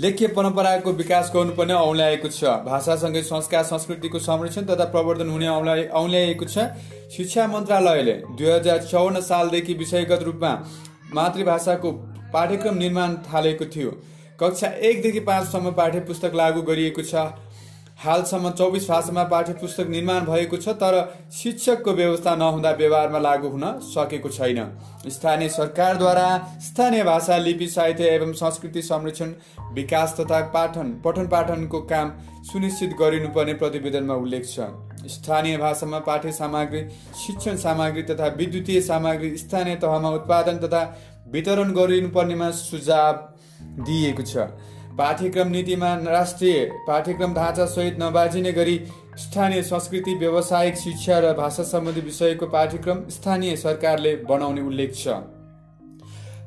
लेख्य 0.00 0.26
परम्पराको 0.28 0.92
विकास 0.92 1.30
गर्नुपर्ने 1.34 1.74
औल्याएको 1.74 2.28
छ। 2.30 2.44
भाषासँगै 2.64 3.22
संस्कार 3.24 3.62
संस्कृतिको 3.64 4.18
संरक्षण 4.20 4.64
तथा 4.66 4.84
प्रवर्धन 4.86 5.30
हुने 5.30 5.48
औल्याएको 5.48 6.44
छ। 6.46 6.66
शिक्षा 7.16 7.46
मन्त्रालयले 7.46 8.12
दुई 8.32 8.50
हजार 8.50 8.82
चौन्न 8.84 9.20
सालदेखि 9.22 9.74
विषयगत 9.76 10.22
रूपमा 10.22 10.52
मातृभाषाको 11.14 11.92
पाठ्यक्रम 12.32 12.76
निर्माण 12.76 13.14
थालेको 13.24 13.64
थियो। 13.66 13.90
कक्षा 14.40 14.68
एकदेखि 14.68 15.20
पाँचसम्म 15.22 15.70
पाठ्य 15.74 16.00
पुस्तक 16.02 16.32
लागू 16.34 16.62
गरिएको 16.64 17.02
छ। 17.04 17.14
हालसम्म 17.98 18.50
चौबिस 18.50 18.88
भाषामा 18.88 19.22
पाठ्य 19.24 19.52
पुस्तक 19.60 19.86
निर्माण 19.90 20.24
भएको 20.24 20.56
छ 20.56 20.72
तर 20.80 20.96
शिक्षकको 21.32 21.92
व्यवस्था 21.92 22.34
नहुँदा 22.36 22.70
व्यवहारमा 22.72 23.18
लागू 23.18 23.48
हुन 23.48 23.64
सकेको 23.84 24.28
छैन। 24.28 24.58
स्थानीय 25.08 25.48
सरकारद्वारा 25.48 26.26
स्थानीय 26.62 27.04
भाषा 27.04 27.36
लिपि 27.38 27.66
साहित्य 27.68 28.10
एवं 28.10 28.32
संस्कृति 28.34 28.82
संरक्षण 28.82 29.32
विकास 29.74 30.14
तथा 30.20 30.40
पाठन 30.52 30.92
पठन 31.04 31.26
पाठनको 31.28 31.80
काम 31.86 32.12
सुनिश्चित 32.52 32.92
गरिनुपर्ने 33.00 33.54
प्रतिवेदनमा 33.54 34.14
उल्लेख 34.16 34.46
छ। 34.46 34.68
स्थानीय 35.08 35.56
भाषामा 35.56 35.98
पाठ्य 36.02 36.32
सामग्री 36.34 36.86
शिक्षण 37.24 37.56
सामग्री 37.56 38.02
तथा 38.04 38.26
विद्युतीय 38.36 38.80
सामग्री 38.82 39.36
स्थानीय 39.38 39.76
तहमा 39.82 40.10
उत्पादन 40.12 40.58
तथा 40.58 40.84
वितरण 41.32 41.72
गरिनुपर्नेमा 41.74 42.50
सुझाव 42.60 43.28
दिइएको 43.82 44.22
छ। 44.24 44.48
पाठ्यक्रम 44.98 45.48
नीतिमा 45.48 45.92
राष्ट्रिय 46.08 46.58
पाठ्यक्रम 46.86 47.34
ढाँचासहित 47.34 47.96
नबाजिने 47.98 48.52
गरी 48.52 48.76
स्थानीय 49.18 49.62
संस्कृति 49.62 50.14
व्यावसायिक 50.14 50.76
शिक्षा 50.76 51.18
र 51.18 51.32
भाषा 51.36 51.62
सम्बन्धी 51.62 52.00
विषयको 52.00 52.46
पाठ्यक्रम 52.46 53.02
स्थानीय 53.10 53.56
सरकारले 53.56 54.14
बनाउने 54.24 54.62
उल्लेख 54.62 54.94
छ। 54.94 55.08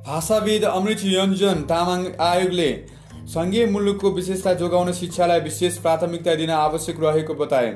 भाषाविद 0.08 0.63
अमृत 0.65 1.01
योन्जन 1.06 1.62
तामाङ 1.70 2.06
आयोगले 2.22 2.72
सङ्घीय 3.29 3.65
मुलुकको 3.65 4.09
विशेषता 4.12 4.53
जोगाउन 4.53 4.91
शिक्षालाई 4.91 5.39
विशेष 5.39 5.77
प्राथमिकता 5.77 6.33
दिन 6.36 6.50
आवश्यक 6.51 7.00
रहेको 7.00 7.33
बताए। 7.33 7.67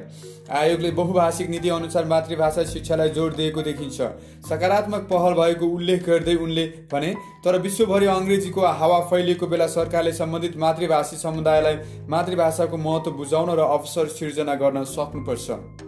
आयोगले 0.51 0.91
बहुभाषिक 0.91 1.49
नीति 1.49 1.69
अनुसार 1.69 2.05
मातृभाषा 2.05 2.63
शिक्षालाई 2.63 3.09
जोड 3.09 3.35
दिएको 3.35 3.61
देखिन्छ। 3.61 4.01
सकारात्मक 4.49 5.07
पहल 5.11 5.33
भएको 5.33 5.65
उल्लेख 5.67 6.05
गर्दै 6.05 6.35
उनले 6.37 6.65
भने 6.93 7.13
तर 7.45 7.59
विश्वभरि 7.61 8.05
अङ्ग्रेजीको 8.07 8.65
हावा 8.81 8.99
फैलिएको 9.05 9.47
बेला 9.47 9.67
सरकारले 9.69 10.13
सम्बन्धित 10.13 10.57
मातृभाषी 10.57 11.17
समुदायलाई 11.19 11.77
मातृभाषाको 12.09 12.77
महत्त्व 12.79 13.11
बुझाउन 13.13 13.49
र 13.51 13.71
अवसर 13.71 14.07
सिर्जना 14.09 14.55
गर्न 14.55 14.83
सक्नुपर्छ। 14.89 15.82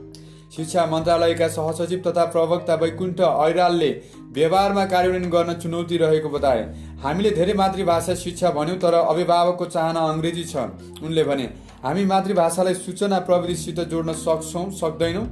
शिक्षा 0.56 0.86
मन्त्रालयका 0.86 1.48
सहसचिव 1.48 2.02
तथा 2.08 2.26
प्रवक्ता 2.26 2.76
वैकुण्ठ 2.76 3.22
ऐरालले 3.22 3.90
व्यवहारमा 4.34 4.86
कार्यान्वयन 4.86 5.30
गर्न 5.30 5.54
चुनौती 5.54 5.98
रहेको 5.98 6.30
बताए। 6.30 6.64
हामीले 7.04 7.32
धेरै 7.32 7.54
मातृभाषा 7.54 8.16
शिक्षा 8.16 8.50
भन्यौँ 8.52 8.78
तर 8.80 8.94
अभिभावकको 8.96 9.66
चाहना 9.68 10.00
अङ्ग्रेजी 10.12 10.44
छ। 10.44 10.56
उनले 11.04 11.24
भने 11.24 11.50
हामी 11.84 12.06
मातृभाषालाई 12.06 12.74
सूचना 12.76 13.20
प्रविधिसित 13.20 13.80
जोड्न 13.92 14.14
सक्छौँ 14.16 14.70
सक्दैनौँ। 14.74 15.28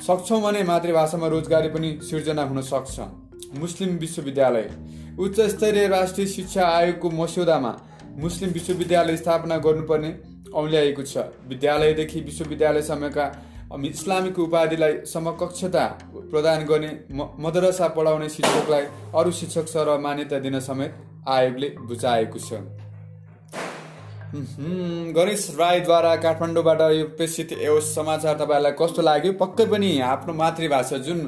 सक्छौँ 0.00 0.40
भने 0.42 0.62
मातृभाषामा 0.64 1.26
रोजगारी 1.28 1.68
पनि 1.68 1.98
सिर्जना 2.02 2.42
हुन 2.42 2.60
सक्छ। 2.64 3.00
मुस्लिम 3.58 3.96
विश्वविद्यालय। 3.98 4.68
उच्च 5.18 5.40
स्तरीय 5.50 5.86
राष्ट्रिय 5.88 6.26
शिक्षा 6.26 6.66
आयोगको 6.68 7.10
मस्यौदामा 7.12 7.72
मुस्लिम 8.18 8.50
विश्वविद्यालय 8.50 9.16
स्थापना 9.16 9.56
गर्नुपर्ने 9.58 10.10
औल्याएको 10.54 11.02
छ। 11.02 11.30
विद्यालयदेखि 11.48 12.20
विश्वविद्यालयसम्मका 12.20 13.26
इस्लामिक 13.84 14.38
उपाधिलाई 14.38 14.94
समकक्षता 15.06 15.84
प्रदान 16.30 16.64
गर्ने 16.64 16.90
मदरसा 17.38 17.88
पढाउने 17.96 18.28
शिक्षकलाई 18.28 18.84
अरू 19.14 19.30
शिक्षक 19.32 19.66
सर 19.68 19.98
मान्यता 19.98 20.38
दिन 20.38 20.58
समेत 20.60 20.94
आयोगले 21.28 21.68
बुझाएको 21.80 22.38
छ। 22.38 22.60
गणेश 25.14 25.42
राईद्वारा 25.58 26.14
काठमाडौँबाट 26.16 26.80
यो 26.92 27.04
प्रेसित 27.16 27.52
यो 27.54 27.80
समाचार 27.80 28.34
तपाईँहरूलाई 28.34 28.72
कस्तो 28.78 29.02
लाग्यो? 29.02 29.32
पक्कै 29.38 29.66
पनि 29.66 29.90
आफ्नो 30.02 30.32
मातृभाषा 30.34 30.98
जुन 31.06 31.20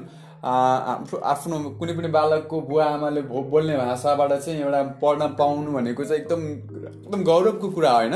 आफ्नो 0.45 1.59
कुनै 1.79 1.93
पनि 1.97 2.09
बालकको 2.09 2.61
बुवा 2.61 2.85
आमाले 2.87 3.21
बोल्ने 3.53 3.77
भाषाबाट 3.77 4.33
चाहिँ 4.33 4.61
एउटा 4.63 4.83
पढ्न 5.03 5.27
पाउनु 5.39 5.73
भनेको 5.73 6.05
चाहिँ 6.05 6.23
एकदम 6.23 6.43
एकदम 6.47 7.23
गौरवको 7.25 7.69
कुरा 7.71 7.91
होइन? 7.91 8.15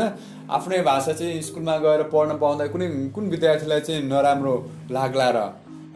आफ्नै 0.50 0.80
भाषा 0.82 1.12
चाहिँ 1.12 1.40
स्कुलमा 1.42 1.76
गएर 1.78 2.02
पढ्न 2.12 2.38
पाउँदा 2.38 2.66
कुनै 2.66 2.88
कुन 3.14 3.28
विद्यार्थीलाई 3.30 3.80
चाहिँ 3.80 4.02
नराम्रो 4.04 4.54
लाग्ला 4.90 5.28
र 5.30 5.38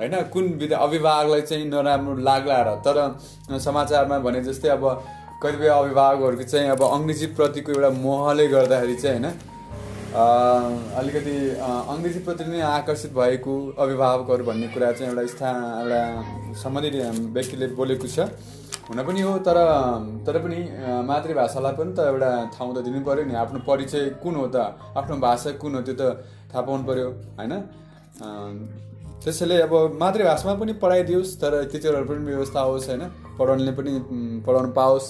होइन? 0.01 0.15
कुन 0.33 0.45
विद्या 0.61 0.79
अभिभावकलाई 0.79 1.43
चाहिँ 1.43 1.65
नराम्रो 1.71 2.15
लाग्ला 2.25 2.61
र? 2.63 2.75
तर 2.87 3.59
समाचारमा 3.61 4.19
भने 4.19 4.43
जस्तै 4.45 4.69
अब 4.69 4.85
कतिपय 5.43 5.69
अभिभावकहरूको 5.69 6.43
चाहिँ 6.43 6.69
अब 6.71 6.83
अङ्ग्रेजीप्रतिको 6.83 7.73
एउटा 7.73 7.91
मोहले 8.01 8.47
गर्दाखेरि 8.49 8.97
चाहिँ 8.97 9.21
होइन? 9.21 9.54
अलिकति 10.15 11.37
अङ्ग्रेजीप्रति 11.91 12.45
नै 12.47 12.61
आकर्षित 12.63 13.13
भएको 13.13 13.55
अभिभावकहरू 13.83 14.45
भन्ने 14.47 14.69
कुरा 14.71 14.91
चाहिँ 14.95 15.11
एउटा 15.11 15.27
स्थान 15.27 15.57
एउटा 15.83 16.01
सम्बन्धित 16.63 16.95
व्यक्तिले 17.35 17.67
बोलेको 17.75 18.07
छ। 18.07 18.31
हुन 18.87 19.03
पनि 19.03 19.21
हो 19.27 19.33
तर 19.43 19.59
तर 20.27 20.39
पनि 20.45 20.59
मातृभाषालाई 21.11 21.75
पनि 21.75 21.93
त 21.99 22.07
एउटा 22.15 22.31
ठाउँ 22.55 22.71
त 22.75 22.79
दिनु 22.87 23.03
पऱ्यो 23.03 23.25
नि। 23.27 23.35
आफ्नो 23.43 23.59
परिचय 23.67 24.03
कुन 24.23 24.35
हो 24.39 24.47
त? 24.55 24.57
आफ्नो 24.95 25.17
भाषा 25.19 25.51
कुन 25.59 25.75
हो 25.75 25.81
त्यो 25.83 25.95
त 25.99 26.03
थाहा 26.55 26.63
पाउनु 26.63 26.85
पऱ्यो 26.87 27.07
होइन 27.39 27.53
त्यसैले 29.19 29.57
अब 29.67 29.99
मातृभाषामा 29.99 30.55
पनि 30.63 30.73
पढाइदियोस् 30.79 31.39
तर 31.43 31.53
टिचरहरू 31.75 32.07
पनि 32.07 32.23
व्यवस्था 32.31 32.61
होस् 32.61 32.89
होइन? 32.89 33.03
पढाउनेले 33.39 33.73
पनि 33.75 33.93
पढाउनु 34.47 34.71
पाओस्। 34.79 35.07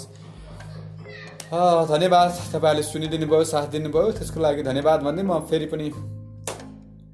धन्यवाद 1.53 2.31
तपाईँहरूले 2.53 2.83
सुनिदिनु 2.83 3.27
भयो 3.27 3.45
साथ 3.45 3.67
दिनुभयो 3.71 4.11
त्यसको 4.19 4.41
लागि 4.41 4.63
धन्यवाद 4.65 5.01
भन्दै 5.03 5.23
म 5.23 5.39
फेरि 5.45 5.67
पनि 5.67 5.89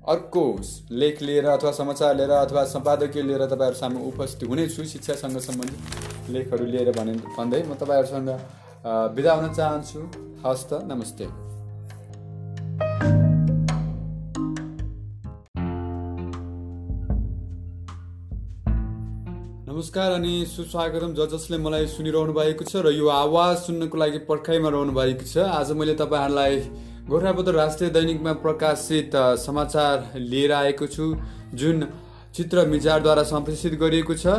अर्को 0.07 0.45
लेख 0.93 1.23
लिएर 1.23 1.47
अथवा 1.51 1.73
समाचार 1.73 2.15
लिएर 2.17 2.31
अथवा 2.31 2.65
सम्पादकीय 2.73 3.23
लिएर 3.23 3.45
तपाईँहरू 3.47 3.77
सामु 3.77 3.99
उपस्थित 4.09 4.49
हुनेछु 4.49 4.85
शिक्षासँग 4.95 5.39
सम्बन्धित 5.41 6.31
लेखहरू 6.31 6.67
लिएर 6.67 6.91
भने 6.97 7.13
भन्दै 7.37 7.63
म 7.63 7.75
तपाईँहरूसँग 7.75 8.31
बिदा 9.17 9.33
हुन 9.35 9.53
चाहन्छु। 9.53 10.01
हस्त 10.47 10.71
नमस्ते। 10.89 11.27
नमस्कार 19.81 20.13
अनि 20.13 20.45
सुस्वागतम 20.47 21.13
ज 21.17 21.27
जसले 21.33 21.59
मलाई 21.59 21.87
सुनिरहनु 21.89 22.33
भएको 22.37 22.65
छ 22.65 22.81
र 22.85 22.91
यो 22.93 23.07
आवाज 23.09 23.57
सुन्नको 23.59 23.99
लागि 23.99 24.19
पर्खाइमा 24.29 24.69
रहनु 24.69 24.93
भएको 24.93 25.25
छ। 25.25 25.41
आज 25.41 25.71
मैले 25.73 25.95
तपाईँहरूलाई 25.97 26.57
गोर्खापत्र 27.09 27.53
राष्ट्रिय 27.55 27.91
दैनिकमा 27.91 28.33
प्रकाशित 28.45 29.17
समाचार 29.41 30.21
लिएर 30.21 30.53
आएको 30.53 30.87
छु 30.87 31.07
जुन 31.57 31.87
चित्र 32.37 32.67
मिजारद्वारा 32.69 33.23
सम्प्रेषित 33.33 33.79
गरिएको 33.81 34.15
छ। 34.21 34.37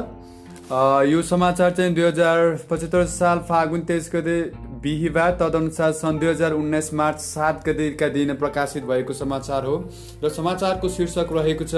यो 1.10 1.22
समाचार 1.26 1.72
चाहिँ 1.74 1.94
दुई 1.96 2.06
हजार 2.06 2.38
पचहत्तर 2.70 3.06
साल 3.10 3.40
फागुन 3.50 3.82
तेइस 3.90 4.12
गते 4.14 4.38
बिहिबार 4.84 5.32
तदनुसार 5.40 5.92
सन् 5.94 6.20
दुई 6.20 6.28
हजार 6.28 6.52
उन्नाइस 6.54 6.94
मार्च 6.94 7.20
सात 7.22 7.58
गतिका 7.68 8.08
दिन 8.10 8.34
प्रकाशित 8.36 8.84
भएको 8.84 9.14
समाचार 9.14 9.66
हो 9.66 9.76
र 10.24 10.30
समाचारको 10.32 10.90
शीर्षक 10.90 11.30
रहेको 11.32 11.66
छ 11.66 11.74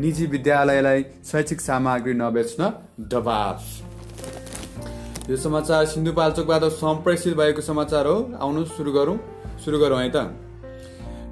निजी 0.00 0.26
विद्यालयलाई 0.26 1.02
शैक्षिक 1.24 1.60
सामग्री 1.60 2.14
नबेच्न 2.14 2.70
दबाव। 3.12 3.56
यो 5.30 5.36
समाचार 5.38 5.86
सिन्धुपाल्चोकबाट 5.86 6.64
सम्प्रेषित 6.74 7.36
भएको 7.36 7.62
समाचार 7.62 8.06
हो। 8.06 8.16
आउनु 8.40 8.64
सुरु 8.66 8.92
गरौँ। 8.92 9.16
सुरु 9.64 9.78
गरौँ 9.78 10.00
है 10.02 10.10
त। 10.10 10.16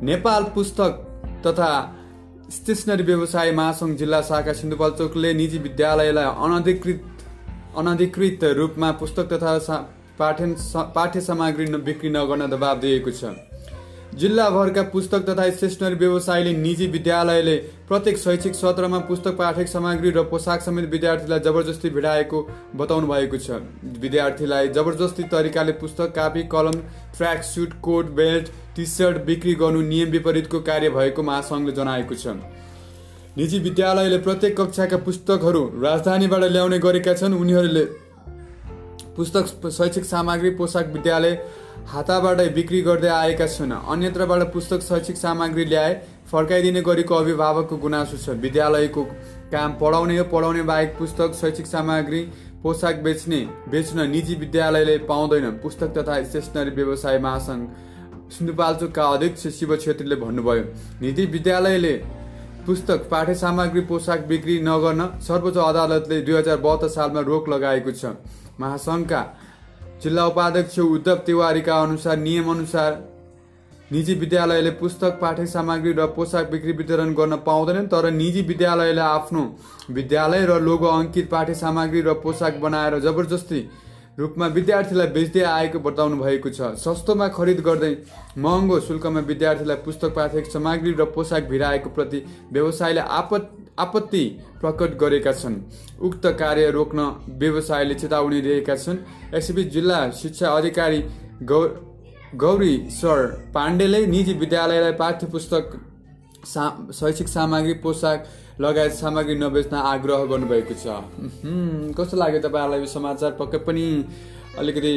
नेपाल 0.03 0.43
पुस्तक 0.55 0.93
तथा 1.47 1.71
स्टेसनरी 2.53 3.03
व्यवसाय 3.03 3.53
महासङ्घ 3.53 3.97
जिल्ला 3.99 4.21
शाखा 4.23 4.53
सिन्धुपाल्चोकले 4.53 5.35
निजी 5.35 5.59
विद्यालयलाई 5.59 6.25
अनधिकृत 6.47 7.01
अनधिकृत 7.79 8.45
रूपमा 8.57 8.91
पुस्तक 9.03 9.33
तथा 9.33 9.59
पाठ्य 10.19 10.55
पाठ्य 10.95 11.21
सामग्री 11.23 11.67
बिक्री 11.83 12.11
नगर्न 12.11 12.47
दबाब 12.49 12.81
दिएको 12.81 13.11
छ। 13.13 13.35
जिल्लाभरका 14.15 14.83
पुस्तक 14.91 15.25
तथा 15.29 15.49
स्टेसनरी 15.51 15.95
व्यवसायले 15.97 16.53
निजी 16.57 16.87
विद्यालयले 16.89 17.57
प्रत्येक 17.89 18.19
शैक्षिक 18.19 18.55
सत्रमा 18.55 18.99
पुस्तक 19.09 19.37
पाठ्य 19.39 19.67
सामग्री 19.67 20.11
र 20.11 20.23
पोसाक 20.31 20.61
समेत 20.63 20.89
विद्यार्थीलाई 20.91 21.41
जबरजस्ती 21.41 21.91
भिडाएको 21.91 22.41
बताउनु 22.77 23.07
भएको 23.07 23.39
छ। 23.39 23.61
विद्यार्थीलाई 24.01 24.69
जबरजस्ती 24.71 25.23
तरिकाले 25.29 25.73
पुस्तक 25.83 26.15
कापी 26.17 26.43
कलम 26.49 26.81
tracksuit 27.45 27.75
coat 27.83 28.11
belt 28.17 28.49
T 28.77 28.87
shirt 28.87 29.25
बिक्री 29.27 29.55
गर्नु 29.57 29.81
नियम 29.85 30.11
विपरीतको 30.11 30.61
कार्य 30.63 30.91
भएको 30.97 31.23
महासङ्घले 31.23 31.73
जनाएको 31.75 32.15
छ। 32.15 32.27
निजी 33.37 33.59
विद्यालयले 33.61 34.19
प्रत्येक 34.25 34.61
कक्षाका 34.61 34.97
पुस्तकहरू 35.05 35.63
राजधानीबाट 35.83 36.45
ल्याउने 36.47 36.79
गरेका 36.81 37.15
छन्। 37.15 37.35
उनीहरूले 37.37 37.85
पुस्तक 39.17 39.47
शैक्षिक 39.73 40.05
सामग्री 40.05 40.51
पोसाक 40.57 40.87
विद्यालय 40.93 41.33
हाताबाटै 41.89 42.49
बिक्री 42.53 42.81
गर्दै 42.83 43.09
आएका 43.09 43.47
छन्। 43.49 43.73
अन्यत्रबाट 43.73 44.43
पुस्तक 44.53 44.81
शैक्षिक 44.83 45.17
सामग्री 45.17 45.65
ल्याए 45.65 45.95
फर्काइदिने 46.29 46.81
गरेको 46.83 47.15
अभिभावकको 47.17 47.77
गुनासो 47.79 48.17
छ। 48.17 48.37
विद्यालयको 48.39 49.03
काम 49.53 49.73
पढाउने 49.81 50.19
हो 50.19 50.25
पढाउने 50.29 50.63
बाहेक 50.69 50.99
पुस्तक 50.99 51.35
शैक्षिक 51.41 51.67
सामग्री 51.67 52.21
पोसाक 52.63 53.03
बेच्ने 53.03 53.41
बेच्न 53.73 54.09
निजी 54.11 54.35
विद्यालयले 54.37 54.99
पाउँदैन। 55.09 55.51
पुस्तक 55.65 55.97
तथा 55.97 56.23
स्टेसनरी 56.23 56.77
व्यवसाय 56.77 57.19
महासङ्घ 57.19 57.65
सिन्धुपाल्चोकका 58.37 59.05
अध्यक्ष 59.09 59.47
शिव 59.57 59.77
छेत्रीले 59.79 60.17
भन्नुभयो 60.19 60.65
निजी 61.01 61.27
विद्यालयले 61.33 61.97
पुस्तक 62.67 63.09
पाठ्य 63.11 63.35
सामग्री 63.37 63.81
पोसाक 63.89 64.27
बिक्री 64.29 64.61
नगर्न 64.63 65.01
सर्वोच्च 65.25 65.57
अदालतले 65.65 66.21
दुई 66.21 66.35
हजार 66.37 66.57
बहत्तर 66.59 66.89
सालमा 66.91 67.21
रोक 67.25 67.49
लगाएको 67.49 67.93
छ। 67.93 68.19
महासङ्घका 68.61 69.23
जिल्ला 70.03 70.25
उपाध्यक्ष 70.27 70.79
उद्धव 70.81 71.17
तिवारीका 71.27 71.81
अनुसार 71.83 72.17
नियम 72.19 72.51
अनुसार 72.51 72.93
निजी 73.93 74.15
विद्यालयले 74.17 74.71
पुस्तक 74.79 75.19
पाठ्य 75.21 75.47
सामग्री 75.47 75.93
र 75.93 76.07
पोसाक 76.15 76.51
बिक्री 76.51 76.73
वितरण 76.73 77.13
गर्न 77.15 77.37
पाउँदैनन् 77.47 77.87
तर 77.89 78.11
निजी 78.13 78.43
विद्यालयले 78.43 79.01
आफ्नो 79.01 79.43
विद्यालय 79.91 80.47
र 80.47 80.61
लोगो 80.61 80.87
अङ्कित 80.89 81.31
पाठ्य 81.31 81.55
सामग्री 81.57 82.01
र 82.03 82.15
पोसाक 82.23 82.59
बनाएर 82.61 82.99
जबरजस्ती 83.01 83.61
रूपमा 84.19 84.47
विद्यार्थीलाई 84.49 85.07
बेच्दै 85.15 85.43
आएको 85.45 85.79
बताउनु 85.81 86.17
भएको 86.17 86.51
छ। 86.51 86.75
सस्तोमा 86.81 87.29
खरिद 87.31 87.61
गर्दै 87.61 87.93
महँगो 88.39 88.81
शुल्कमा 88.81 89.21
विद्यार्थीलाई 89.23 89.77
पुस्तक 89.85 90.15
पाठ्य 90.17 90.45
सामग्री 90.51 90.93
र 90.95 91.05
पोसाक 91.15 91.49
भिराएको 91.49 91.91
प्रति 91.91 92.25
व्यवसायले 92.53 93.01
आपत 93.21 93.51
आपत्ति 93.79 94.25
प्रकट 94.61 94.97
गरेका 94.99 95.33
छन्। 95.33 95.57
उक्त 96.01 96.27
कार्य 96.39 96.71
रोक्न 96.71 97.01
व्यवसायले 97.39 97.95
चेतावनी 97.95 98.41
दिएका 98.41 98.77
छन्। 98.77 98.99
यसैबीच 99.35 99.73
जिल्ला 99.73 99.99
शिक्षा 100.13 100.51
अधिकारी 100.51 101.01
गौ 101.43 101.61
गौरी 102.35 102.77
सर 102.91 103.27
पाण्डेले 103.55 104.07
निजी 104.07 104.33
विद्यालयलाई 104.35 104.93
पाठ्य 104.93 105.27
पुस्तक 105.27 105.65
सा 106.45 106.65
शैक्षिक 106.93 107.29
सामग्री 107.29 107.75
पोसाक 107.83 108.27
लगायत 108.61 108.93
सामग्री 108.93 109.35
नबेच्न 109.39 109.77
आग्रह 109.77 110.25
गर्नुभएको 110.25 110.75
छ। 110.75 110.87
कस्तो 111.97 112.17
लाग्यो 112.17 112.41
तपाईँहरूलाई 112.41 112.81
यो 112.81 112.87
समाचार 112.87 113.31
पक्कै 113.41 113.59
पनि 113.67 113.85
अलिकति 114.59 114.93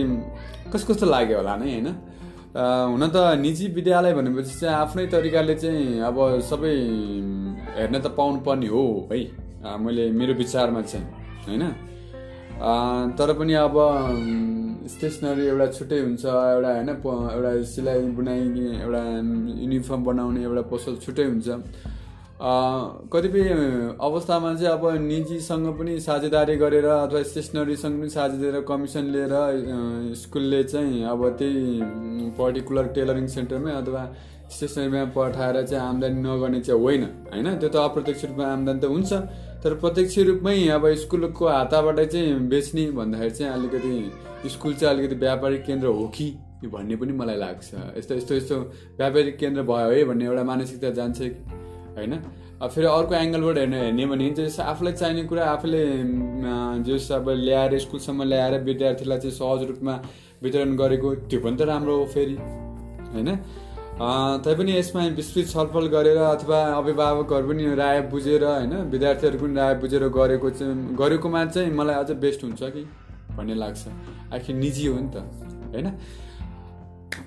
कस्तो 0.73 0.93
कस्तो 0.93 1.05
लाग्यो 1.05 1.37
होला 1.37 1.55
नै 1.55 1.71
होइन? 1.71 1.87
हुन 2.49 3.03
त 3.07 3.17
निजी 3.39 3.67
विद्यालय 3.75 4.13
भनेपछि 4.13 4.59
चाहिँ 4.59 4.75
आफ्नै 4.75 5.05
तरिकाले 5.07 5.55
चाहिँ 5.55 5.99
अब 6.01 6.17
सबै 6.49 6.75
हेर्न 7.77 7.99
त 7.99 8.07
पाउनु 8.17 8.39
पर्ने 8.47 8.67
हो। 8.67 8.83
है 9.11 9.19
मैले 9.83 10.03
मेरो 10.11 10.33
विचारमा 10.33 10.81
चाहिँ 10.81 11.05
होइन? 11.45 11.63
तर 13.17 13.33
पनि 13.39 13.53
अब 13.53 13.75
स्टेसनरी 14.89 15.45
एउटा 15.47 15.67
छुट्टै 15.77 15.99
हुन्छ 15.99 16.25
एउटा 16.25 16.71
होइन 16.75 16.89
एउटा 16.89 17.51
सिलाइ 17.71 17.99
बुनाइ 18.17 18.41
एउटा 18.81 19.01
युनिफर्म 19.61 20.01
बनाउने 20.03 20.41
एउटा 20.43 20.61
पसल 20.71 20.93
छुट्टै 21.05 21.25
हुन्छ। 21.25 21.49
कतिपय 22.41 23.49
अवस्थामा 24.01 24.53
चाहिँ 24.55 24.71
अब 24.71 24.85
निजीसँग 25.03 25.67
पनि 25.79 25.99
साझेदारी 25.99 26.55
गरेर 26.55 26.85
अथवा 26.85 27.21
स्टेसनरीसँग 27.23 27.99
पनि 27.99 28.09
साझेदारी 28.09 28.61
कमिसन 28.63 29.05
लिएर 29.11 29.33
स्कुलले 30.15 30.63
चाहिँ 30.63 31.03
अब 31.03 31.27
त्यही 31.39 32.31
पर्टिकुलर 32.39 32.87
टेलरिङ 32.95 33.27
सेन्टरमै 33.27 33.71
अथवा 33.71 34.03
स्टेसनरीमा 34.55 35.03
पठाएर 35.15 35.61
चाहिँ 35.67 35.83
आम्दानी 35.83 36.21
नगर्ने 36.21 36.61
चाहिँ 36.61 36.81
होइन 36.81 37.03
होइन? 37.03 37.47
त्यो 37.59 37.69
त 37.69 37.75
अप्रत्यक्ष 37.75 38.25
रूपमा 38.25 38.45
आम्दानी 38.47 38.79
त 38.79 38.85
हुन्छ 38.85 39.13
तर 39.63 39.73
प्रत्यक्ष 39.75 40.17
रूपमै 40.29 40.55
अब 40.79 40.87
स्कुलको 40.95 41.47
हाताबाट 41.47 41.99
चाहिँ 41.99 42.39
बेच्ने 42.47 42.91
भन्दाखेरि 42.91 43.31
चाहिँ 43.35 43.53
अलिकति 43.53 44.49
स्कुल 44.49 44.73
चाहिँ 44.73 44.95
अलिकति 44.95 45.15
व्यापारिक 45.15 45.65
केन्द्र 45.65 45.87
हो 45.87 46.07
कि 46.15 46.27
भन्ने 46.71 46.95
पनि 46.95 47.13
मलाई 47.13 47.37
लाग्छ। 47.37 47.67
यस्तो 47.97 48.15
यस्तो 48.15 48.35
यस्तो 48.35 48.55
व्यापारिक 48.97 49.37
केन्द्र 49.37 49.61
भयो 49.63 49.91
है 49.91 50.03
भन्ने 50.03 50.25
एउटा 50.25 50.43
मानसिकता 50.43 50.89
जान्छ 50.99 51.21
होइन? 51.99 52.15
फेरि 52.65 52.87
अर्को 52.87 53.15
एङ्गलबाट 53.15 53.57
हेर्ने 53.57 53.79
हेर्ने 53.81 54.05
भने 54.05 54.29
चाहिँ 54.37 54.67
आफूलाई 54.67 54.93
चाहिने 54.93 55.23
कुरा 55.29 55.45
आफूले 55.51 55.83
जस 56.87 57.11
अब 57.11 57.29
ल्याएर 57.37 57.77
स्कुलसम्म 57.79 58.23
ल्याएर 58.25 58.59
विद्यार्थीलाई 58.63 59.19
चाहिँ 59.19 59.35
सहज 59.35 59.67
रूपमा 59.69 59.95
वितरण 60.43 60.75
गरेको 60.77 61.15
त्यो 61.27 61.39
पनि 61.41 61.57
त 61.57 61.61
राम्रो 61.69 61.97
हो 61.97 62.05
फेरि 62.13 62.35
होइन? 63.13 63.29
तैपनि 64.45 64.77
यसमा 64.77 65.05
विस्तृत 65.15 65.47
छलफल 65.47 65.87
गरेर 65.93 66.17
अथवा 66.19 66.59
अभिभावकहरू 66.73 67.47
पनि 67.47 67.63
राय 67.75 68.01
बुझेर 68.11 68.43
होइन? 68.45 68.73
विद्यार्थीहरू 68.91 69.37
पनि 69.39 69.53
राय 69.55 69.73
बुझेर 69.81 70.07
गरेको 70.17 70.49
चाहिँ 70.55 70.95
गरेकोमा 70.95 71.45
चाहिँ 71.47 71.71
मलाई 71.75 71.95
अझ 71.95 72.11
बेस्ट 72.23 72.43
हुन्छ 72.43 72.61
कि? 72.75 72.83
भन्ने 73.35 73.55
लाग्छ। 73.55 73.87
आखिर 74.33 74.55
निजी 74.55 74.87
हो 74.87 74.99
नि 74.99 75.09
त 75.15 75.23
होइन? 75.73 75.87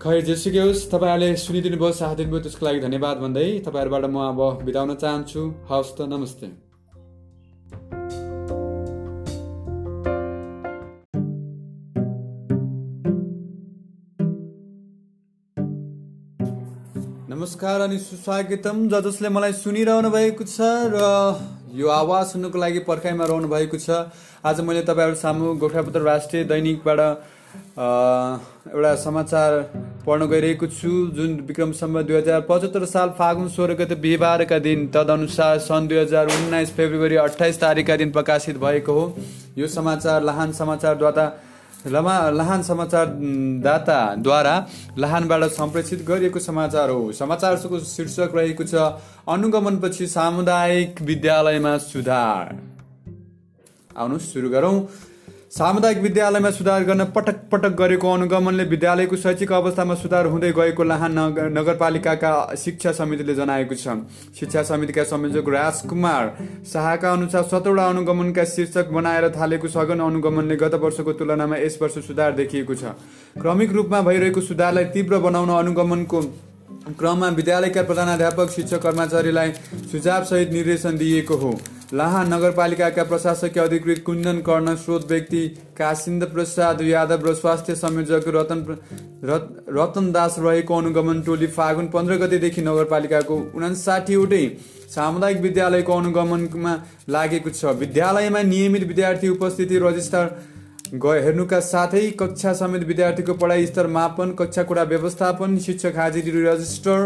खै 0.03 0.21
जेसुकै 0.27 0.63
होस् 0.67 0.81
तपाईँहरूले 0.91 1.27
सुनिदिनु 1.41 1.77
भयो 1.79 1.95
साथ 1.95 2.15
दिनुभयो 2.19 2.39
त्यसको 2.45 2.65
लागि 2.67 2.81
धन्यवाद 2.85 3.17
भन्दै 3.23 3.45
तपाईँहरूबाट 3.67 4.05
म 4.11 4.19
अब 4.35 4.41
बिताउन 4.67 4.91
चाहन्छु। 4.99 5.43
हवस् 5.71 5.93
त 5.95 5.99
नमस्ते। 6.13 6.47
नमस्कार 17.31 17.81
अनि 17.87 17.99
सुस्वागतम। 18.03 18.77
ज 18.91 18.95
जसले 19.07 19.29
मलाई 19.31 19.53
सुनिरहनु 19.63 20.11
भएको 20.11 20.45
छ 20.51 20.67
र 20.95 20.99
यो 21.79 21.87
आवाज 22.01 22.25
सुन्नुको 22.33 22.59
लागि 22.59 22.83
पर्खाइमा 22.91 23.31
रहनु 23.31 23.53
भएको 23.55 23.79
छ 23.79 24.03
आज 24.43 24.67
मैले 24.67 24.83
तपाईँहरू 24.91 25.23
सामु 25.23 25.55
गोर्खापत्र 25.63 26.03
राष्ट्रिय 26.11 26.45
दैनिकबाट 26.51 27.01
एउटा 27.79 28.95
समाचार 28.99 29.51
पढ्न 30.07 30.27
गइरहेको 30.27 30.67
छु। 30.69 30.91
जुन 31.17 31.31
विक्रम 31.47 31.73
सम्म 31.73 32.03
दुई 32.03 32.17
हजार 32.17 32.41
पचहत्तर 32.49 32.85
साल 32.87 33.09
फागुन 33.19 33.49
सोह्र 33.51 33.75
गते 33.77 33.95
बिहिबारका 34.01 34.59
दिन 34.61 34.87
तदनुसार 34.89 35.59
सन् 35.61 35.89
दुई 35.89 35.99
हजार 35.99 36.27
उन्नाइस 36.33 36.71
फेब्रुअरी 36.75 37.17
अठाइस 37.23 37.61
तारिकका 37.61 37.97
दिन 37.97 38.11
प्रकाशित 38.13 38.57
भएको 38.59 38.93
हो। 38.93 39.05
यो 39.59 39.67
समाचार 39.69 40.23
लाहान 40.23 40.53
समाचारद्वारा 40.53 41.27
लमा 41.87 42.15
लाहान 42.31 42.63
समाचार 42.63 43.07
दाताद्वारा 43.63 44.55
लाहानबाट 44.99 45.45
सम्प्रेषित 45.53 46.05
गरिएको 46.07 46.39
समाचार 46.41 46.91
हो। 46.91 47.13
समाचारको 47.13 47.79
शीर्षक 47.87 48.31
रहेको 48.37 48.65
छ 48.65 48.75
अनुगमनपछि 49.29 50.07
सामुदायिक 50.09 51.03
विद्यालयमा 51.03 51.77
सुधार। 51.81 52.55
आउनुहोस् 53.91 54.33
सुरु 54.33 54.51
गरौँ। 54.51 54.77
सामुदायिक 55.53 55.99
विद्यालयमा 55.99 56.51
सुधार 56.51 56.85
गर्न 56.85 57.05
पटक 57.15 57.41
पटक 57.53 57.75
गरेको 57.79 58.11
अनुगमनले 58.11 58.65
विद्यालयको 58.65 59.17
शैक्षिक 59.17 59.51
अवस्थामा 59.53 59.95
सुधार 59.95 60.27
हुँदै 60.27 60.53
गएको 60.53 60.85
लाहान 60.85 61.19
नगर 61.19 61.51
नगरपालिकाका 61.53 62.31
शिक्षा 62.57 62.93
समितिले 62.93 63.35
जनाएको 63.35 63.75
छ। 63.75 63.97
शिक्षा 64.39 64.63
समितिका 64.63 65.05
संयोजक 65.05 65.49
राजकुमार 65.49 66.31
शाहका 66.73 67.13
अनुसार 67.13 67.43
सत्रवटा 67.43 67.85
अनुगमनका 67.87 68.45
शीर्षक 68.47 68.89
बनाएर 68.91 69.29
थालेको 69.37 69.69
सघन 69.69 70.01
अनुगमनले 70.01 70.57
गत 70.57 70.79
वर्षको 70.81 71.13
तुलनामा 71.21 71.57
यस 71.59 71.79
वर्ष 71.83 71.99
सुधार 72.07 72.33
देखिएको 72.33 72.75
छ। 72.75 72.97
क्रमिक 73.37 73.73
रूपमा 73.73 74.01
भइरहेको 74.09 74.41
सुधारलाई 74.49 74.85
तीव्र 74.97 75.19
बनाउन 75.21 75.53
अनुगमनको 75.59 76.23
क्रममा 76.97 77.29
विद्यालयका 77.37 77.83
प्रधानाध्यापक 77.85 78.57
शिक्षक 78.57 78.83
कर्मचारीलाई 78.83 79.53
सुझावसहित 79.93 80.53
निर्देशन 80.53 80.99
दिइएको 80.99 81.37
हो। 81.37 81.55
लाहा 81.93 82.23
नगरपालिकाका 82.25 83.03
प्रशासकीय 83.05 83.63
अधिकृत 83.63 83.99
कुन्दन 84.05 84.39
कर्ण 84.41 84.75
स्रोत 84.75 85.05
व्यक्ति 85.09 85.41
कासिन्द 85.79 86.25
प्रसाद 86.27 86.81
यादव 86.83 87.27
र 87.27 87.35
स्वास्थ्य 87.35 87.75
संयोजक 87.77 88.29
रतन 88.29 88.61
रत, 89.25 89.49
रतन 89.71 90.11
दास 90.13 90.37
रहेको 90.39 90.77
अनुगमन 90.77 91.21
टोली 91.23 91.47
फागुन 91.49 91.89
पन्ध्र 91.89 92.17
गतेदेखि 92.17 92.63
नगरपालिकाको 92.63 93.37
उनासाठीवटै 93.55 94.45
सामुदायिक 94.95 95.41
विद्यालयको 95.41 95.93
अनुगमनमा 95.95 96.73
लागेको 97.09 97.51
छ। 97.51 97.77
विद्यालयमा 97.77 98.43
नियमित 98.49 98.89
विद्यार्थी 98.89 99.29
उपस्थिति 99.29 99.79
रजिस्टर 99.85 100.25
हेर्नुका 101.19 101.61
साथै 101.67 102.07
कक्षा 102.19 102.53
समेत 102.55 102.83
विद्यार्थीको 102.87 103.35
पढाइ 103.37 103.67
स्तर 103.67 103.87
मापन 103.93 104.35
कक्षा 104.41 104.63
कोठा 104.65 104.83
व्यवस्थापन 104.89 105.59
शिक्षक 105.67 105.95
हाजिरी 105.97 106.43
रजिस्टर 106.45 106.99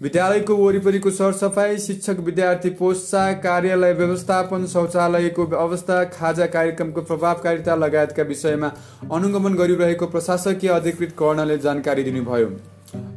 विद्यालयको 0.00 0.54
वरिपरिको 0.56 1.10
सरसफाइ 1.10 1.76
शिक्षक 1.78 2.20
विद्यार्थी 2.26 2.70
पोसाक 2.76 3.42
कार्यालय 3.42 3.92
व्यवस्थापन 3.94 4.64
शौचालयको 4.66 5.44
अवस्था 5.56 6.02
खाजा 6.10 6.46
कार्यक्रमको 6.54 7.00
प्रभावकारिता 7.02 7.74
लगायतका 7.76 8.22
विषयमा 8.30 8.70
अनुगमन 9.12 9.54
गरिरहेको 9.54 10.06
प्रशासकीय 10.06 10.70
अधिकृत 10.70 11.12
कर्णले 11.18 11.56
जानकारी 11.60 12.02
दिनुभयो। 12.02 12.48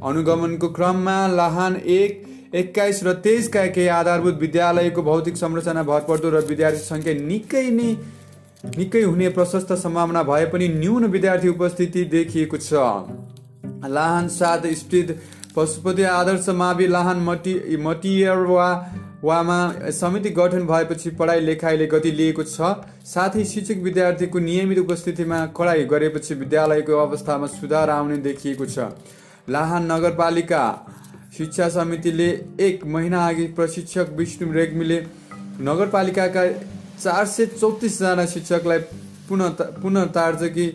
अनुगमनको 0.03 0.67
क्रममा 0.69 1.15
लाहान 1.33 1.75
एक 1.93 2.51
एक्काइस 2.55 3.03
र 3.03 3.13
तेइसका 3.23 3.65
केही 3.69 3.87
आधारभूत 3.93 4.39
विद्यालयको 4.39 5.03
भौतिक 5.03 5.37
संरचना 5.37 5.83
भरपर्दो 5.83 6.29
र 6.29 6.41
विद्यार्थी 6.47 6.83
सङ्ख्या 6.85 7.13
निकै 7.21 7.69
नै 7.71 7.91
निकै 8.77 9.01
हुने 9.03 9.29
प्रशस्त 9.37 9.71
सम्भावना 9.79 10.23
भए 10.23 10.45
पनि 10.51 10.67
न्यून 10.75 11.05
विद्यार्थी 11.15 11.49
उपस्थिति 11.49 12.03
देखिएको 12.11 12.57
छ। 12.59 12.73
लाहान 13.89 14.27
सात 14.31 14.67
स्थित 14.75 15.09
पशुपति 15.55 16.03
आदर्श 16.09 16.49
मावि 16.51 16.87
लाहान 16.87 17.19
मटी 17.23 17.77
मटियरवा 17.77 18.69
वामा 19.23 19.57
समिति 19.91 20.29
गठन 20.29 20.65
भएपछि 20.67 21.09
पढाइ 21.09 21.39
लेखाइले 21.39 21.85
गति 21.87 22.11
लिएको 22.11 22.43
छ। 22.43 22.75
साथै 23.05 23.43
शिक्षक 23.45 23.77
विद्यार्थीको 23.83 24.39
नियमित 24.39 24.79
उपस्थितिमा 24.79 25.45
कडाइ 25.57 25.83
गरेपछि 25.85 26.33
विद्यालयको 26.33 26.97
अवस्थामा 26.99 27.47
सुधार 27.49 27.89
आउने 27.89 28.17
देखिएको 28.19 28.65
छ। 28.65 28.89
लाहान 29.49 29.91
नगरपालिका 29.91 30.63
शिक्षा 31.37 31.67
समितिले 31.69 32.29
एक 32.59 32.85
महिना 32.85 33.27
अघि 33.27 33.45
प्रशिक्षक 33.55 34.07
विष्णु 34.17 34.51
रेग्मीले 34.53 34.99
नगरपालिकाका 35.61 36.47
चार 37.03 37.25
सय 37.25 37.45
चौतिसजना 37.53 38.25
शिक्षकलाई 38.25 38.79
पुनः 39.29 39.49
पुनः 39.81 40.05
तार्जकी 40.17 40.67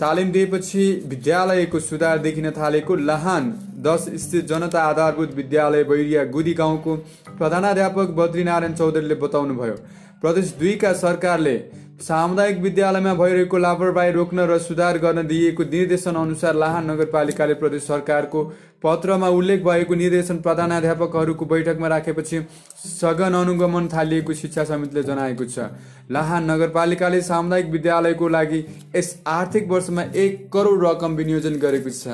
तालिम 0.00 0.30
दिएपछि 0.32 0.84
विद्यालयको 1.08 1.78
सुधार 1.80 2.18
देखिन 2.18 2.50
थालेको 2.50 2.94
लाहान 3.00 3.44
दस 3.80 4.04
स्थित 4.22 4.46
जनता 4.46 4.80
आधारभूत 4.82 5.34
विद्यालय 5.34 5.84
बैरिया 5.84 6.24
गुदी 6.26 6.54
गाउँको 6.54 6.96
प्रधानाध्यापक 7.38 8.10
बद्रीनारायण 8.18 8.74
चौधरीले 8.74 9.14
बताउनुभयो। 9.14 9.76
प्रदेश 10.22 10.54
दुईका 10.60 10.92
सरकारले 10.94 11.56
सामुदायिक 12.00 12.58
विद्यालयमा 12.60 13.12
भइरहेको 13.14 13.58
लापरवाही 13.58 14.10
रोक्न 14.12 14.40
र 14.40 14.58
सुधार 14.58 14.98
गर्न 14.98 15.26
दिइएको 15.26 15.64
निर्देशन 15.64 16.14
अनुसार 16.14 16.54
लाहान 16.54 16.90
नगरपालिकाले 16.90 17.54
प्रदेश 17.54 17.82
सरकारको 17.82 18.42
पत्रमा 18.82 19.28
उल्लेख 19.28 19.62
भएको 19.64 19.94
निर्देशन 19.94 20.36
प्रधानाध्यापकहरूको 20.38 21.44
बैठकमा 21.46 21.88
राखेपछि 21.88 22.40
सघन 22.78 23.34
अनुगमन 23.34 23.88
थालिएको 23.88 24.34
शिक्षा 24.34 24.64
समितिले 24.64 25.02
जनाएको 25.02 25.44
छ। 25.46 25.72
लाहान 26.10 26.50
नगरपालिकाले 26.50 27.20
सामुदायिक 27.22 27.70
विद्यालयको 27.70 28.28
लागि 28.28 28.60
यस 28.96 29.08
आर्थिक 29.26 29.68
वर्षमा 29.70 30.02
एक 30.16 30.48
करोड 30.52 30.84
रकम 30.86 31.16
विनियोजन 31.16 31.58
गरेको 31.64 31.90
छ। 31.92 32.04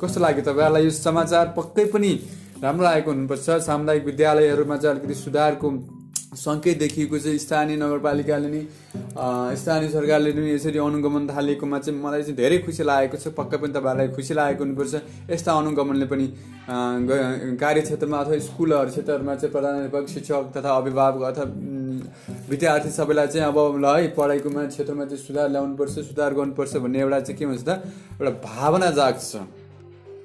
कस्तो 0.00 0.20
लाग्यो 0.20 0.48
तपाईँहरूलाई 0.48 0.84
यो 0.84 0.90
समाचार 0.96 1.52
पक्कै 1.56 1.84
पनि 1.92 2.12
राम्रो 2.62 2.84
लागेको 2.84 3.10
हुनुपर्छ। 3.10 3.60
सामुदायिक 3.68 4.04
विद्यालयहरूमा 4.06 4.76
चाहिँ 4.76 4.96
अलिकति 4.96 5.14
सुधारको 5.20 5.76
सङ्केत 6.36 6.78
देखिएको 6.78 7.18
चाहिँ 7.18 7.38
स्थानीय 7.38 7.76
नगरपालिकाले 7.76 8.48
नि 8.52 8.60
स्थानीय 9.56 9.88
सरकारले 9.88 10.32
पनि 10.32 10.50
यसरी 10.52 10.78
अनुगमन 10.78 11.26
थालेकोमा 11.28 11.78
चाहिँ 11.78 12.00
मलाई 12.00 12.22
चाहिँ 12.22 12.36
धेरै 12.36 12.58
खुसी 12.68 12.84
लागेको 12.84 13.16
छ 13.16 13.32
पक्कै 13.32 13.56
पनि 13.56 13.72
तपाईँहरूलाई 13.72 14.08
खुसी 14.12 14.34
लागेको 14.36 14.64
हुनुपर्छ। 14.64 14.94
यस्ता 15.32 15.52
अनुगमनले 15.56 16.06
पनि 16.06 16.26
कार्यक्षेत्रमा 17.56 18.16
अथवा 18.18 18.38
स्कुलहरू 18.44 18.90
क्षेत्रहरूमा 18.92 19.34
चाहिँ 19.40 19.52
प्रधानाध्यापक 19.52 20.08
शिक्षक 20.14 20.52
तथा 20.56 20.70
अभिभावक 20.76 21.22
अथवा 21.32 21.44
विद्यार्थी 22.52 22.90
सबैलाई 22.92 23.26
चाहिँ 23.32 23.46
अब 23.48 23.58
ल 23.80 23.86
है 23.96 24.08
पढाइकोमा 24.12 24.64
क्षेत्रमा 24.68 25.04
चाहिँ 25.08 25.24
सुधार 25.24 25.48
ल्याउनुपर्छ 25.48 26.12
सुधार 26.12 26.34
गर्नुपर्छ 26.36 26.76
भन्ने 26.76 27.00
एउटा 27.08 27.20
चाहिँ 27.24 27.38
के 27.38 27.46
भन्छ 27.46 27.64
त 27.64 27.80
एउटा 28.20 28.30
भावना 28.44 28.90
जाग्छ। 29.00 29.32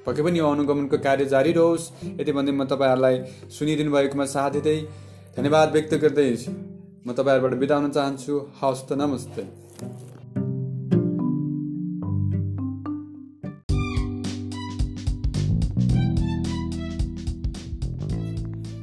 पक्कै 0.03 0.21
पनि 0.23 0.39
यो 0.39 0.47
अनुगमनको 0.51 0.97
कार्य 0.99 1.25
जारी 1.31 1.51
रहोस्। 1.55 1.83
यति 2.19 2.31
भन्दै 2.35 2.51
म 2.51 2.67
तपाईँहरूलाई 2.67 3.15
सुनिदिनु 3.55 3.91
भएकोमा 3.91 4.25
साथ 4.27 4.51
दिँदै 4.59 4.77
धन्यवाद 5.33 5.71
व्यक्त 5.73 5.93
गर्दै 6.01 6.23
म 7.05 7.13
तपाईँहरूबाट 7.17 7.53
बिदा 7.61 7.75
हुन 7.77 7.91
चाहन्छु। 7.91 8.33
हवस् 8.59 8.83
त 8.85 8.93
नमस्ते। 8.93 9.43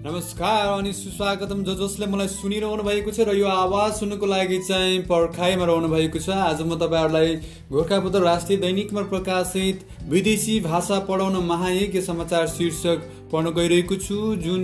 नमस्कार 0.02 0.66
अनि 0.74 0.92
सुस्वागतम। 0.92 1.62
जो 1.64 1.74
जसले 1.78 2.06
मलाई 2.10 2.28
सुनिरहनु 2.34 2.82
भएको 2.82 3.10
छ 3.14 3.30
र 3.30 3.38
यो 3.38 3.46
आवाज 3.46 3.92
सुन्नुको 4.00 4.26
लागि 4.26 4.58
चाहिँ 4.66 5.00
पर्खाइमा 5.06 5.64
रहनु 5.70 5.88
भएको 5.94 6.18
छ। 6.18 6.34
आज 6.34 6.66
म 6.66 6.82
तपाईँहरूलाई 6.82 7.30
गोर्खापत्र 7.70 8.26
राष्ट्रिय 8.26 8.58
दैनिकमा 8.58 9.02
प्रकाशित 9.06 9.86
विदेशी 10.10 10.60
भाषा 10.66 10.98
पढाउन 11.06 11.44
महायज्ञ 11.46 12.00
समाचार 12.02 12.46
शीर्षक 12.58 13.10
पढ्न 13.32 13.54
गइरहेको 13.54 13.96
छु। 14.02 14.18
जुन 14.42 14.62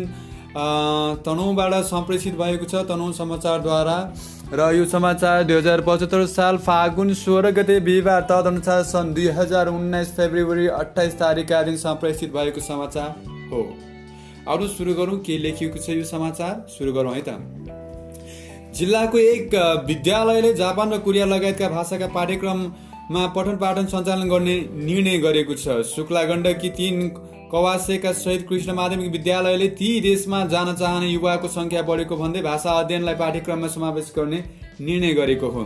तनहुँबाट 0.57 1.75
सम्प्रेषित 1.85 2.35
भएको 2.37 2.64
छ 2.66 2.85
तनहुँ 2.88 3.12
समाचारद्वारा। 3.12 3.97
र 4.53 4.71
यो 4.75 4.85
समाचार 4.87 5.42
दुई 5.45 5.57
हजार 5.57 5.81
पचहत्तर 5.81 6.25
साल 6.27 6.57
फागुन 6.59 7.12
सोह्र 7.14 7.51
गते 7.53 7.79
बिहिबार 7.81 8.21
तदनुसार 8.31 8.83
सन् 8.85 9.12
दुई 9.14 9.27
हजार 9.37 9.69
उन्नाइस 9.69 10.12
फेब्रुअरी 10.16 10.66
अठाइस 10.75 11.19
तारिकका 11.19 11.62
दिन 11.62 11.77
सम्प्रेषित 11.79 12.33
भएको 12.33 12.61
समाचार 12.62 13.09
हो। 13.53 13.62
अरू 14.49 14.69
सुरु 14.69 14.95
गरौँ 14.95 15.19
के 15.21 15.38
लेखिएको 15.38 15.79
छ 15.79 15.88
यो 15.90 16.05
समाचार? 16.07 16.64
सुरु 16.71 16.92
गरौँ 16.92 17.14
है 17.14 17.23
त। 17.29 17.31
जिल्लाको 18.77 19.19
एक 19.19 19.55
विद्यालयले 19.87 20.53
जापान 20.55 20.92
र 20.92 20.99
कोरिया 21.01 21.27
लगायतका 21.27 21.69
भाषाका 21.69 22.07
पाठ्यक्रममा 22.14 23.27
पठन 23.37 23.57
पाठन 23.57 23.87
सञ्चालन 23.87 24.29
गर्ने 24.29 24.57
निर्णय 24.73 25.19
गरेको 25.19 25.55
छ। 25.55 25.83
शुक्ला 25.87 26.23
गण्डकी 26.25 26.71
तीन 26.71 27.09
कवासेका 27.53 28.13
सहित 28.13 28.47
कृष्ण 28.49 28.73
माध्यमिक 28.73 29.11
विद्यालयले 29.13 29.69
ती 29.69 29.89
देशमा 30.01 30.45
जान 30.47 30.75
चाहने 30.75 31.09
युवाको 31.09 31.49
सङ्ख्या 31.49 31.83
बढेको 31.83 32.17
भन्दै 32.17 32.41
भाषा 32.43 32.71
अध्ययनलाई 32.71 33.15
पाठ्यक्रममा 33.15 33.69
समावेश 33.69 34.13
गर्ने 34.17 34.43
निर्णय 34.81 35.13
गरेको 35.13 35.49
हो 35.49 35.63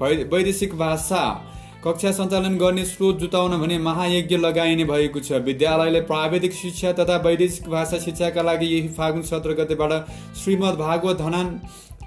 वै- 0.00 0.26
वैदेशिक 0.32 0.74
भाषा 0.74 1.22
कक्षा 1.84 2.10
सञ्चालन 2.12 2.56
गर्ने 2.56 2.84
स्रोत 2.84 3.18
जुटाउन 3.18 3.58
भने 3.58 3.78
महायज्ञ 3.78 4.36
लगाइने 4.36 4.84
भएको 4.84 5.20
छ। 5.20 5.32
विद्यालयले 5.44 6.00
प्राविधिक 6.00 6.52
शिक्षा 6.52 6.92
तथा 6.92 7.16
वैदेशिक 7.16 7.68
भाषा 7.68 7.98
शिक्षाका 7.98 8.42
लागि 8.42 8.66
यही 8.66 8.88
फागुन 8.88 9.22
सत्र 9.22 9.52
गतेबाट 9.60 9.92
श्रीमद् 10.36 10.78
भागवत 10.78 11.16
धनान 11.18 11.54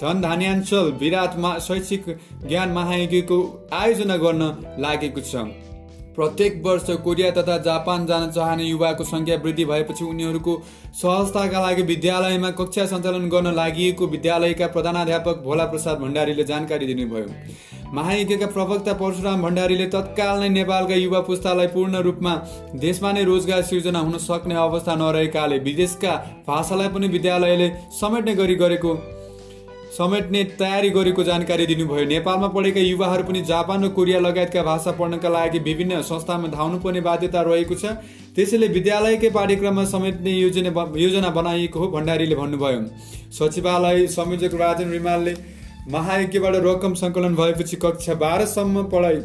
धन 0.01 0.21
धान्याञ्चल 0.21 0.91
विराटमा 0.99 1.57
शैक्षिक 1.59 2.05
ज्ञान 2.47 2.69
महायज्ञको 2.71 3.39
आयोजना 3.73 4.17
गर्न 4.17 4.43
लागेको 4.79 5.21
छ। 5.21 5.68
प्रत्येक 6.15 6.61
वर्ष 6.65 6.89
कोरिया 7.03 7.29
तथा 7.31 7.57
जापान 7.65 8.05
जान 8.05 8.29
चाहने 8.31 8.63
युवाको 8.63 9.03
सङ्ख्या 9.05 9.35
वृद्धि 9.43 9.65
भएपछि 9.65 10.03
उनीहरूको 10.05 10.53
सहजताका 11.01 11.59
लागि 11.61 11.81
विद्यालयमा 11.91 12.49
कक्षा 12.59 12.85
सञ्चालन 12.85 13.27
गर्न 13.29 13.53
लागि 13.53 13.91
विद्यालयका 14.01 14.67
प्रधानाध्यापक 14.67 15.43
भोला 15.43 15.65
प्रसाद 15.65 15.99
भण्डारीले 15.99 16.43
जानकारी 16.43 16.85
दिनुभयो। 16.85 17.27
महायज्ञका 17.93 18.47
प्रवक्ता 18.47 18.93
परशुराम 18.93 19.41
भण्डारीले 19.41 19.85
तत्काल 19.93 20.39
नै 20.39 20.49
नेपालका 20.49 20.95
युवा 20.95 21.19
पुस्तालाई 21.29 21.67
पूर्ण 21.67 22.01
रूपमा 22.07 22.33
देशमा 22.81 23.11
नै 23.11 23.23
रोजगार 23.23 23.61
सिर्जना 23.69 23.99
हुन 23.99 24.17
सक्ने 24.25 24.55
अवस्था 24.63 24.95
नरहेकाले 24.95 25.57
विदेशका 25.59 26.17
भाषालाई 26.47 26.89
पनि 26.89 27.07
विद्यालयले 27.15 27.69
समेट्ने 28.01 28.35
गरी 28.35 28.55
गरेको 28.55 28.93
समेट्ने 29.99 30.43
तयारी 30.55 30.89
गरेको 30.89 31.23
जानकारी 31.23 31.65
दिनुभयो। 31.65 32.05
नेपालमा 32.07 32.47
पढेका 32.47 32.81
युवाहरू 32.81 33.23
पनि 33.23 33.41
जापान 33.43 33.83
र 33.83 33.87
कोरिया 33.91 34.19
लगायतका 34.19 34.61
भाषा 34.63 34.91
पढ्नका 34.95 35.29
लागि 35.29 35.59
विभिन्न 35.59 36.01
संस्थामा 36.07 36.47
धाउनुपर्ने 36.49 37.01
बाध्यता 37.01 37.41
रहेको 37.43 37.75
छ। 37.75 37.99
त्यसैले 38.31 38.67
विद्यालयकै 38.69 39.29
पाठ्यक्रममा 39.29 39.83
समेट्ने 39.85 40.31
योजना 40.31 40.71
योजना 40.95 41.29
बनाइएको 41.35 41.79
हो 41.79 41.87
भण्डारीले 41.91 42.35
भन्नुभयो। 42.35 42.79
सचिवालय 43.35 44.07
संयोजक 44.09 44.55
राजन 44.55 44.91
रिमालले 44.91 45.35
महायज्ञबाट 45.89 46.55
रकम 46.63 46.93
सङ्कलन 46.95 47.35
भएपछि 47.35 47.75
कक्षा 47.83 48.13
बाह्रसम्म 48.15 48.83
पढाइ 48.87 49.19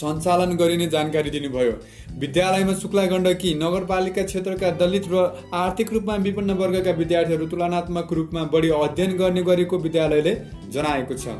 सञ्चालन 0.00 0.56
गरिने 0.56 0.86
जानकारी 0.88 1.30
दिनुभयो। 1.30 1.72
विद्यालयमा 2.18 2.74
शुक्ला 2.74 3.04
गण्डकी 3.06 3.54
नगरपालिका 3.54 4.22
क्षेत्रका 4.24 4.70
दलित 4.80 5.06
र 5.12 5.24
आर्थिक 5.54 5.92
रूपमा 5.92 6.14
विपन्न 6.24 6.50
वर्गका 6.60 6.92
विद्यार्थीहरू 6.98 7.46
तुलनात्मक 7.46 8.12
रूपमा 8.12 8.42
बढी 8.52 8.68
अध्ययन 8.78 9.16
गर्ने 9.16 9.42
गरेको 9.42 9.78
विद्यालयले 9.78 10.34
जनाएको 10.72 11.14
छ। 11.14 11.36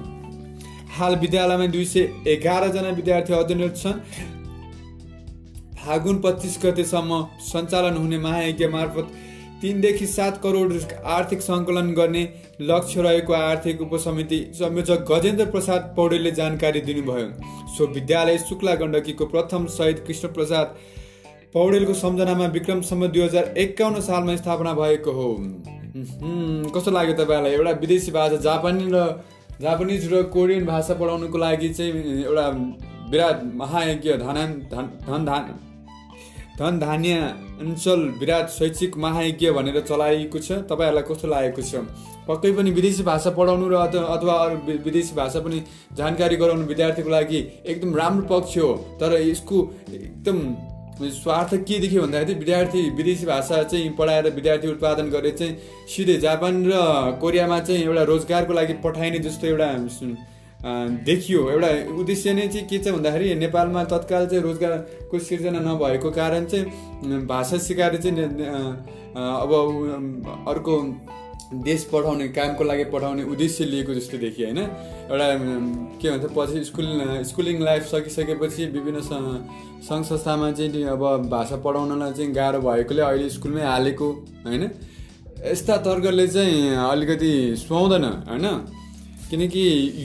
हाल 0.96 1.16
विद्यालयमा 1.16 1.66
दुई 1.68 1.85
सय 1.85 2.03
एघारजना 2.29 2.90
विद्यार्थी 2.99 3.33
अध्ययनरत 3.35 3.77
छन्। 3.77 3.99
फागुन 5.81 6.16
पच्चिस 6.20 6.59
गतेसम्म 6.64 7.12
सञ्चालन 7.42 7.96
हुने 7.96 8.18
महायज्ञ 8.20 8.66
मार्फत 8.68 9.07
तिनदेखि 9.62 10.07
सात 10.09 10.40
करोड 10.42 10.73
आर्थिक 11.09 11.40
सङ्कलन 11.42 11.90
गर्ने 11.94 12.23
लक्ष्य 12.62 13.03
रहेको 13.03 13.33
आर्थिक 13.35 13.81
उपसमिति 13.83 14.38
संयोजक 14.55 15.05
गजेन्द्र 15.11 15.46
प्रसाद 15.51 15.92
पौडेलले 15.96 16.31
जानकारी 16.33 16.81
दिनुभयो। 16.83 17.29
सो 17.77 17.87
विद्यालय 17.94 18.38
शुक्ला 18.40 18.75
गण्डकीको 18.77 19.27
प्रथम 19.27 19.66
शहीद 19.77 20.05
कृष्ण 20.07 20.29
प्रसाद 20.35 20.77
पौडेलको 21.55 21.94
सम्झनामा 21.96 22.46
विक्रमसम्म 22.55 23.07
दुई 23.09 23.23
हजार 23.23 23.55
एकाउन्न 23.59 24.01
सालमा 24.03 24.37
स्थापना 24.37 24.73
भएको 24.75 25.12
हो। 25.12 25.29
कस्तो 26.75 26.90
लाग्यो 26.90 27.14
तपाईँलाई? 27.14 27.53
एउटा 27.53 27.70
विदेशी 27.81 28.11
भाषा 28.12 28.37
जापानी 28.42 28.87
र 28.92 29.07
जापानिज 29.61 30.12
र 30.12 30.23
कोरियन 30.35 30.64
भाषा 30.66 30.94
पढाउनुको 30.94 31.38
लागि 31.38 31.68
चाहिँ 31.70 32.23
एउटा 32.23 32.46
विराट 33.11 33.42
महायज्ञ 33.57 34.12
धन 34.18 34.38
धन 34.70 35.25
धान 35.27 35.44
धन 36.61 36.79
धान्य 36.79 37.12
अञ्चल 37.61 38.01
विराट 38.20 38.49
शैक्षिक 38.49 38.96
महायज्ञ 38.96 39.51
भनेर 39.51 39.81
चलाइएको 39.81 40.38
छ। 40.38 40.53
तपाईँहरूलाई 40.68 41.05
कस्तो 41.09 41.29
लागेको 41.29 41.62
छ? 41.62 41.75
पक्कै 42.29 42.53
पनि 42.53 42.70
विदेशी 42.70 43.03
भाषा 43.03 43.31
पढाउनु 43.31 43.68
र 43.68 43.75
अथ- 43.75 43.96
अथवा 43.96 44.35
अरू 44.35 44.57
विदेशी 44.85 45.14
भाषा 45.16 45.40
पनि 45.40 45.62
जानकारी 45.96 46.37
गराउनु 46.37 46.64
विद्यार्थीको 46.66 47.11
लागि 47.11 47.40
एकदम 47.66 47.96
राम्रो 47.96 48.27
पक्ष 48.29 48.59
हो। 48.59 48.73
तर 49.01 49.16
यसको 49.23 49.57
एकदम 49.88 50.37
स्वार्थ 51.01 51.55
के 51.64 51.79
देखियो 51.79 52.03
भन्दाखेरि 52.03 52.38
विद्यार्थी 52.38 52.81
विदेशी 52.90 53.27
भाषा 53.27 53.62
चाहिँ 53.62 53.88
पढाएर 53.96 54.31
विद्यार्थी 54.31 54.68
उत्पादन 54.68 55.09
गरेर 55.11 55.37
चाहिँ 55.37 55.57
सिधै 55.88 56.16
जापान 56.20 56.64
र 56.68 56.73
कोरियामा 57.20 57.61
चाहिँ 57.61 57.85
एउटा 57.85 58.03
रोजगारको 58.03 58.53
लागि 58.53 58.75
पठाइने 58.85 59.18
जस्तो 59.18 59.46
एउटा 59.46 59.66
देखियो 60.62 61.49
एउटा 61.51 61.68
उद्देश्य 62.01 62.33
नै 62.33 62.46
चाहिँ 62.49 62.66
के 62.68 62.79
छ 62.79 62.92
भन्दाखेरि 62.92 63.35
नेपालमा 63.35 63.85
तत्काल 63.92 64.27
चाहिँ 64.29 64.42
रोजगारको 64.44 65.18
सिर्जना 65.18 65.61
नभएको 65.61 66.11
कारण 66.12 66.44
चाहिँ 66.46 67.25
भाषा 67.27 67.59
सिकाएर 67.59 67.96
चाहिँ 67.96 68.29
अब 69.16 69.53
अर्को 70.49 70.75
देश 71.64 71.85
पठाउने 71.92 72.29
कामको 72.29 72.64
लागि 72.64 72.85
पठाउने 72.92 73.23
उद्देश्य 73.33 73.64
लिएको 73.64 73.94
जस्तो 73.94 74.18
देखियो 74.18 74.46
होइन? 74.46 74.59
एउटा 75.11 75.29
के 75.99 76.11
भन्छ 76.11 76.33
पछि 76.37 76.64
स्कुल 76.64 76.87
स्कुलिङ 77.31 77.62
लाइफ 77.64 77.87
सकिसकेपछि 77.90 78.66
विभिन्न 78.77 79.01
सङ्घ 79.01 80.05
संस्थामा 80.05 80.51
चाहिँ 80.53 80.85
अब 80.94 81.03
भाषा 81.31 81.57
पढाउनलाई 81.64 82.12
चाहिँ 82.12 82.33
गाह्रो 82.35 82.61
भएकोले 82.61 83.03
अहिले 83.03 83.31
स्कुलमै 83.31 83.62
हालेको 83.64 84.11
होइन? 84.44 84.62
यस्ता 85.46 85.77
तर्कले 85.88 86.27
चाहिँ 86.29 86.77
अलिकति 86.85 87.33
सुहाउँदैन 87.64 88.05
होइन? 88.05 88.46
किनकि 89.30 89.64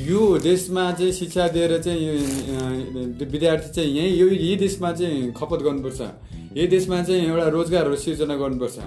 यो 0.10 0.22
देशमा 0.40 0.92
चाहिँ 0.92 1.12
शिक्षा 1.12 1.48
दिएर 1.48 1.78
चाहिँ 1.82 3.26
विद्यार्थी 3.26 3.70
चाहिँ 3.74 3.90
यहीँ 3.98 4.18
यो 4.18 4.28
यही 4.28 4.56
देशमा 4.56 4.92
चाहिँ 4.92 5.32
खपत 5.34 5.60
गर्नुपर्छ। 5.66 6.02
यही 6.58 6.68
देशमा 6.68 7.02
चाहिँ 7.04 7.26
एउटा 7.26 7.48
रोजगारहरू 7.50 7.96
सिर्जना 7.96 8.36
गर्नुपर्छ। 8.36 8.78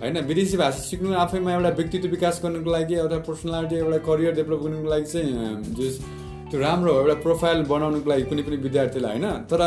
होइन 0.00 0.18
विदेशी 0.26 0.56
भाषा 0.56 0.80
सिक्नु 0.82 1.12
आफैमा 1.14 1.52
एउटा 1.54 1.68
व्यक्तित्व 1.78 2.08
विकास 2.08 2.40
गर्नुको 2.44 2.70
लागि 2.70 2.94
एउटा 2.94 3.18
पर्सनालिटी 3.28 3.76
एउटा 3.76 3.98
करियर 4.08 4.32
डेभलप 4.34 4.60
गर्नुको 4.62 4.88
लागि 4.90 5.06
चाहिँ 5.12 5.32
जस 5.76 6.00
त्यो 6.50 6.60
राम्रो 6.60 6.92
एउटा 7.00 7.14
प्रोफाइल 7.22 7.62
बनाउनुको 7.64 8.10
लागि 8.10 8.22
कुनै 8.30 8.42
पनि 8.42 8.56
विद्यार्थीलाई 8.56 9.18
होइन? 9.18 9.26
तर 9.50 9.60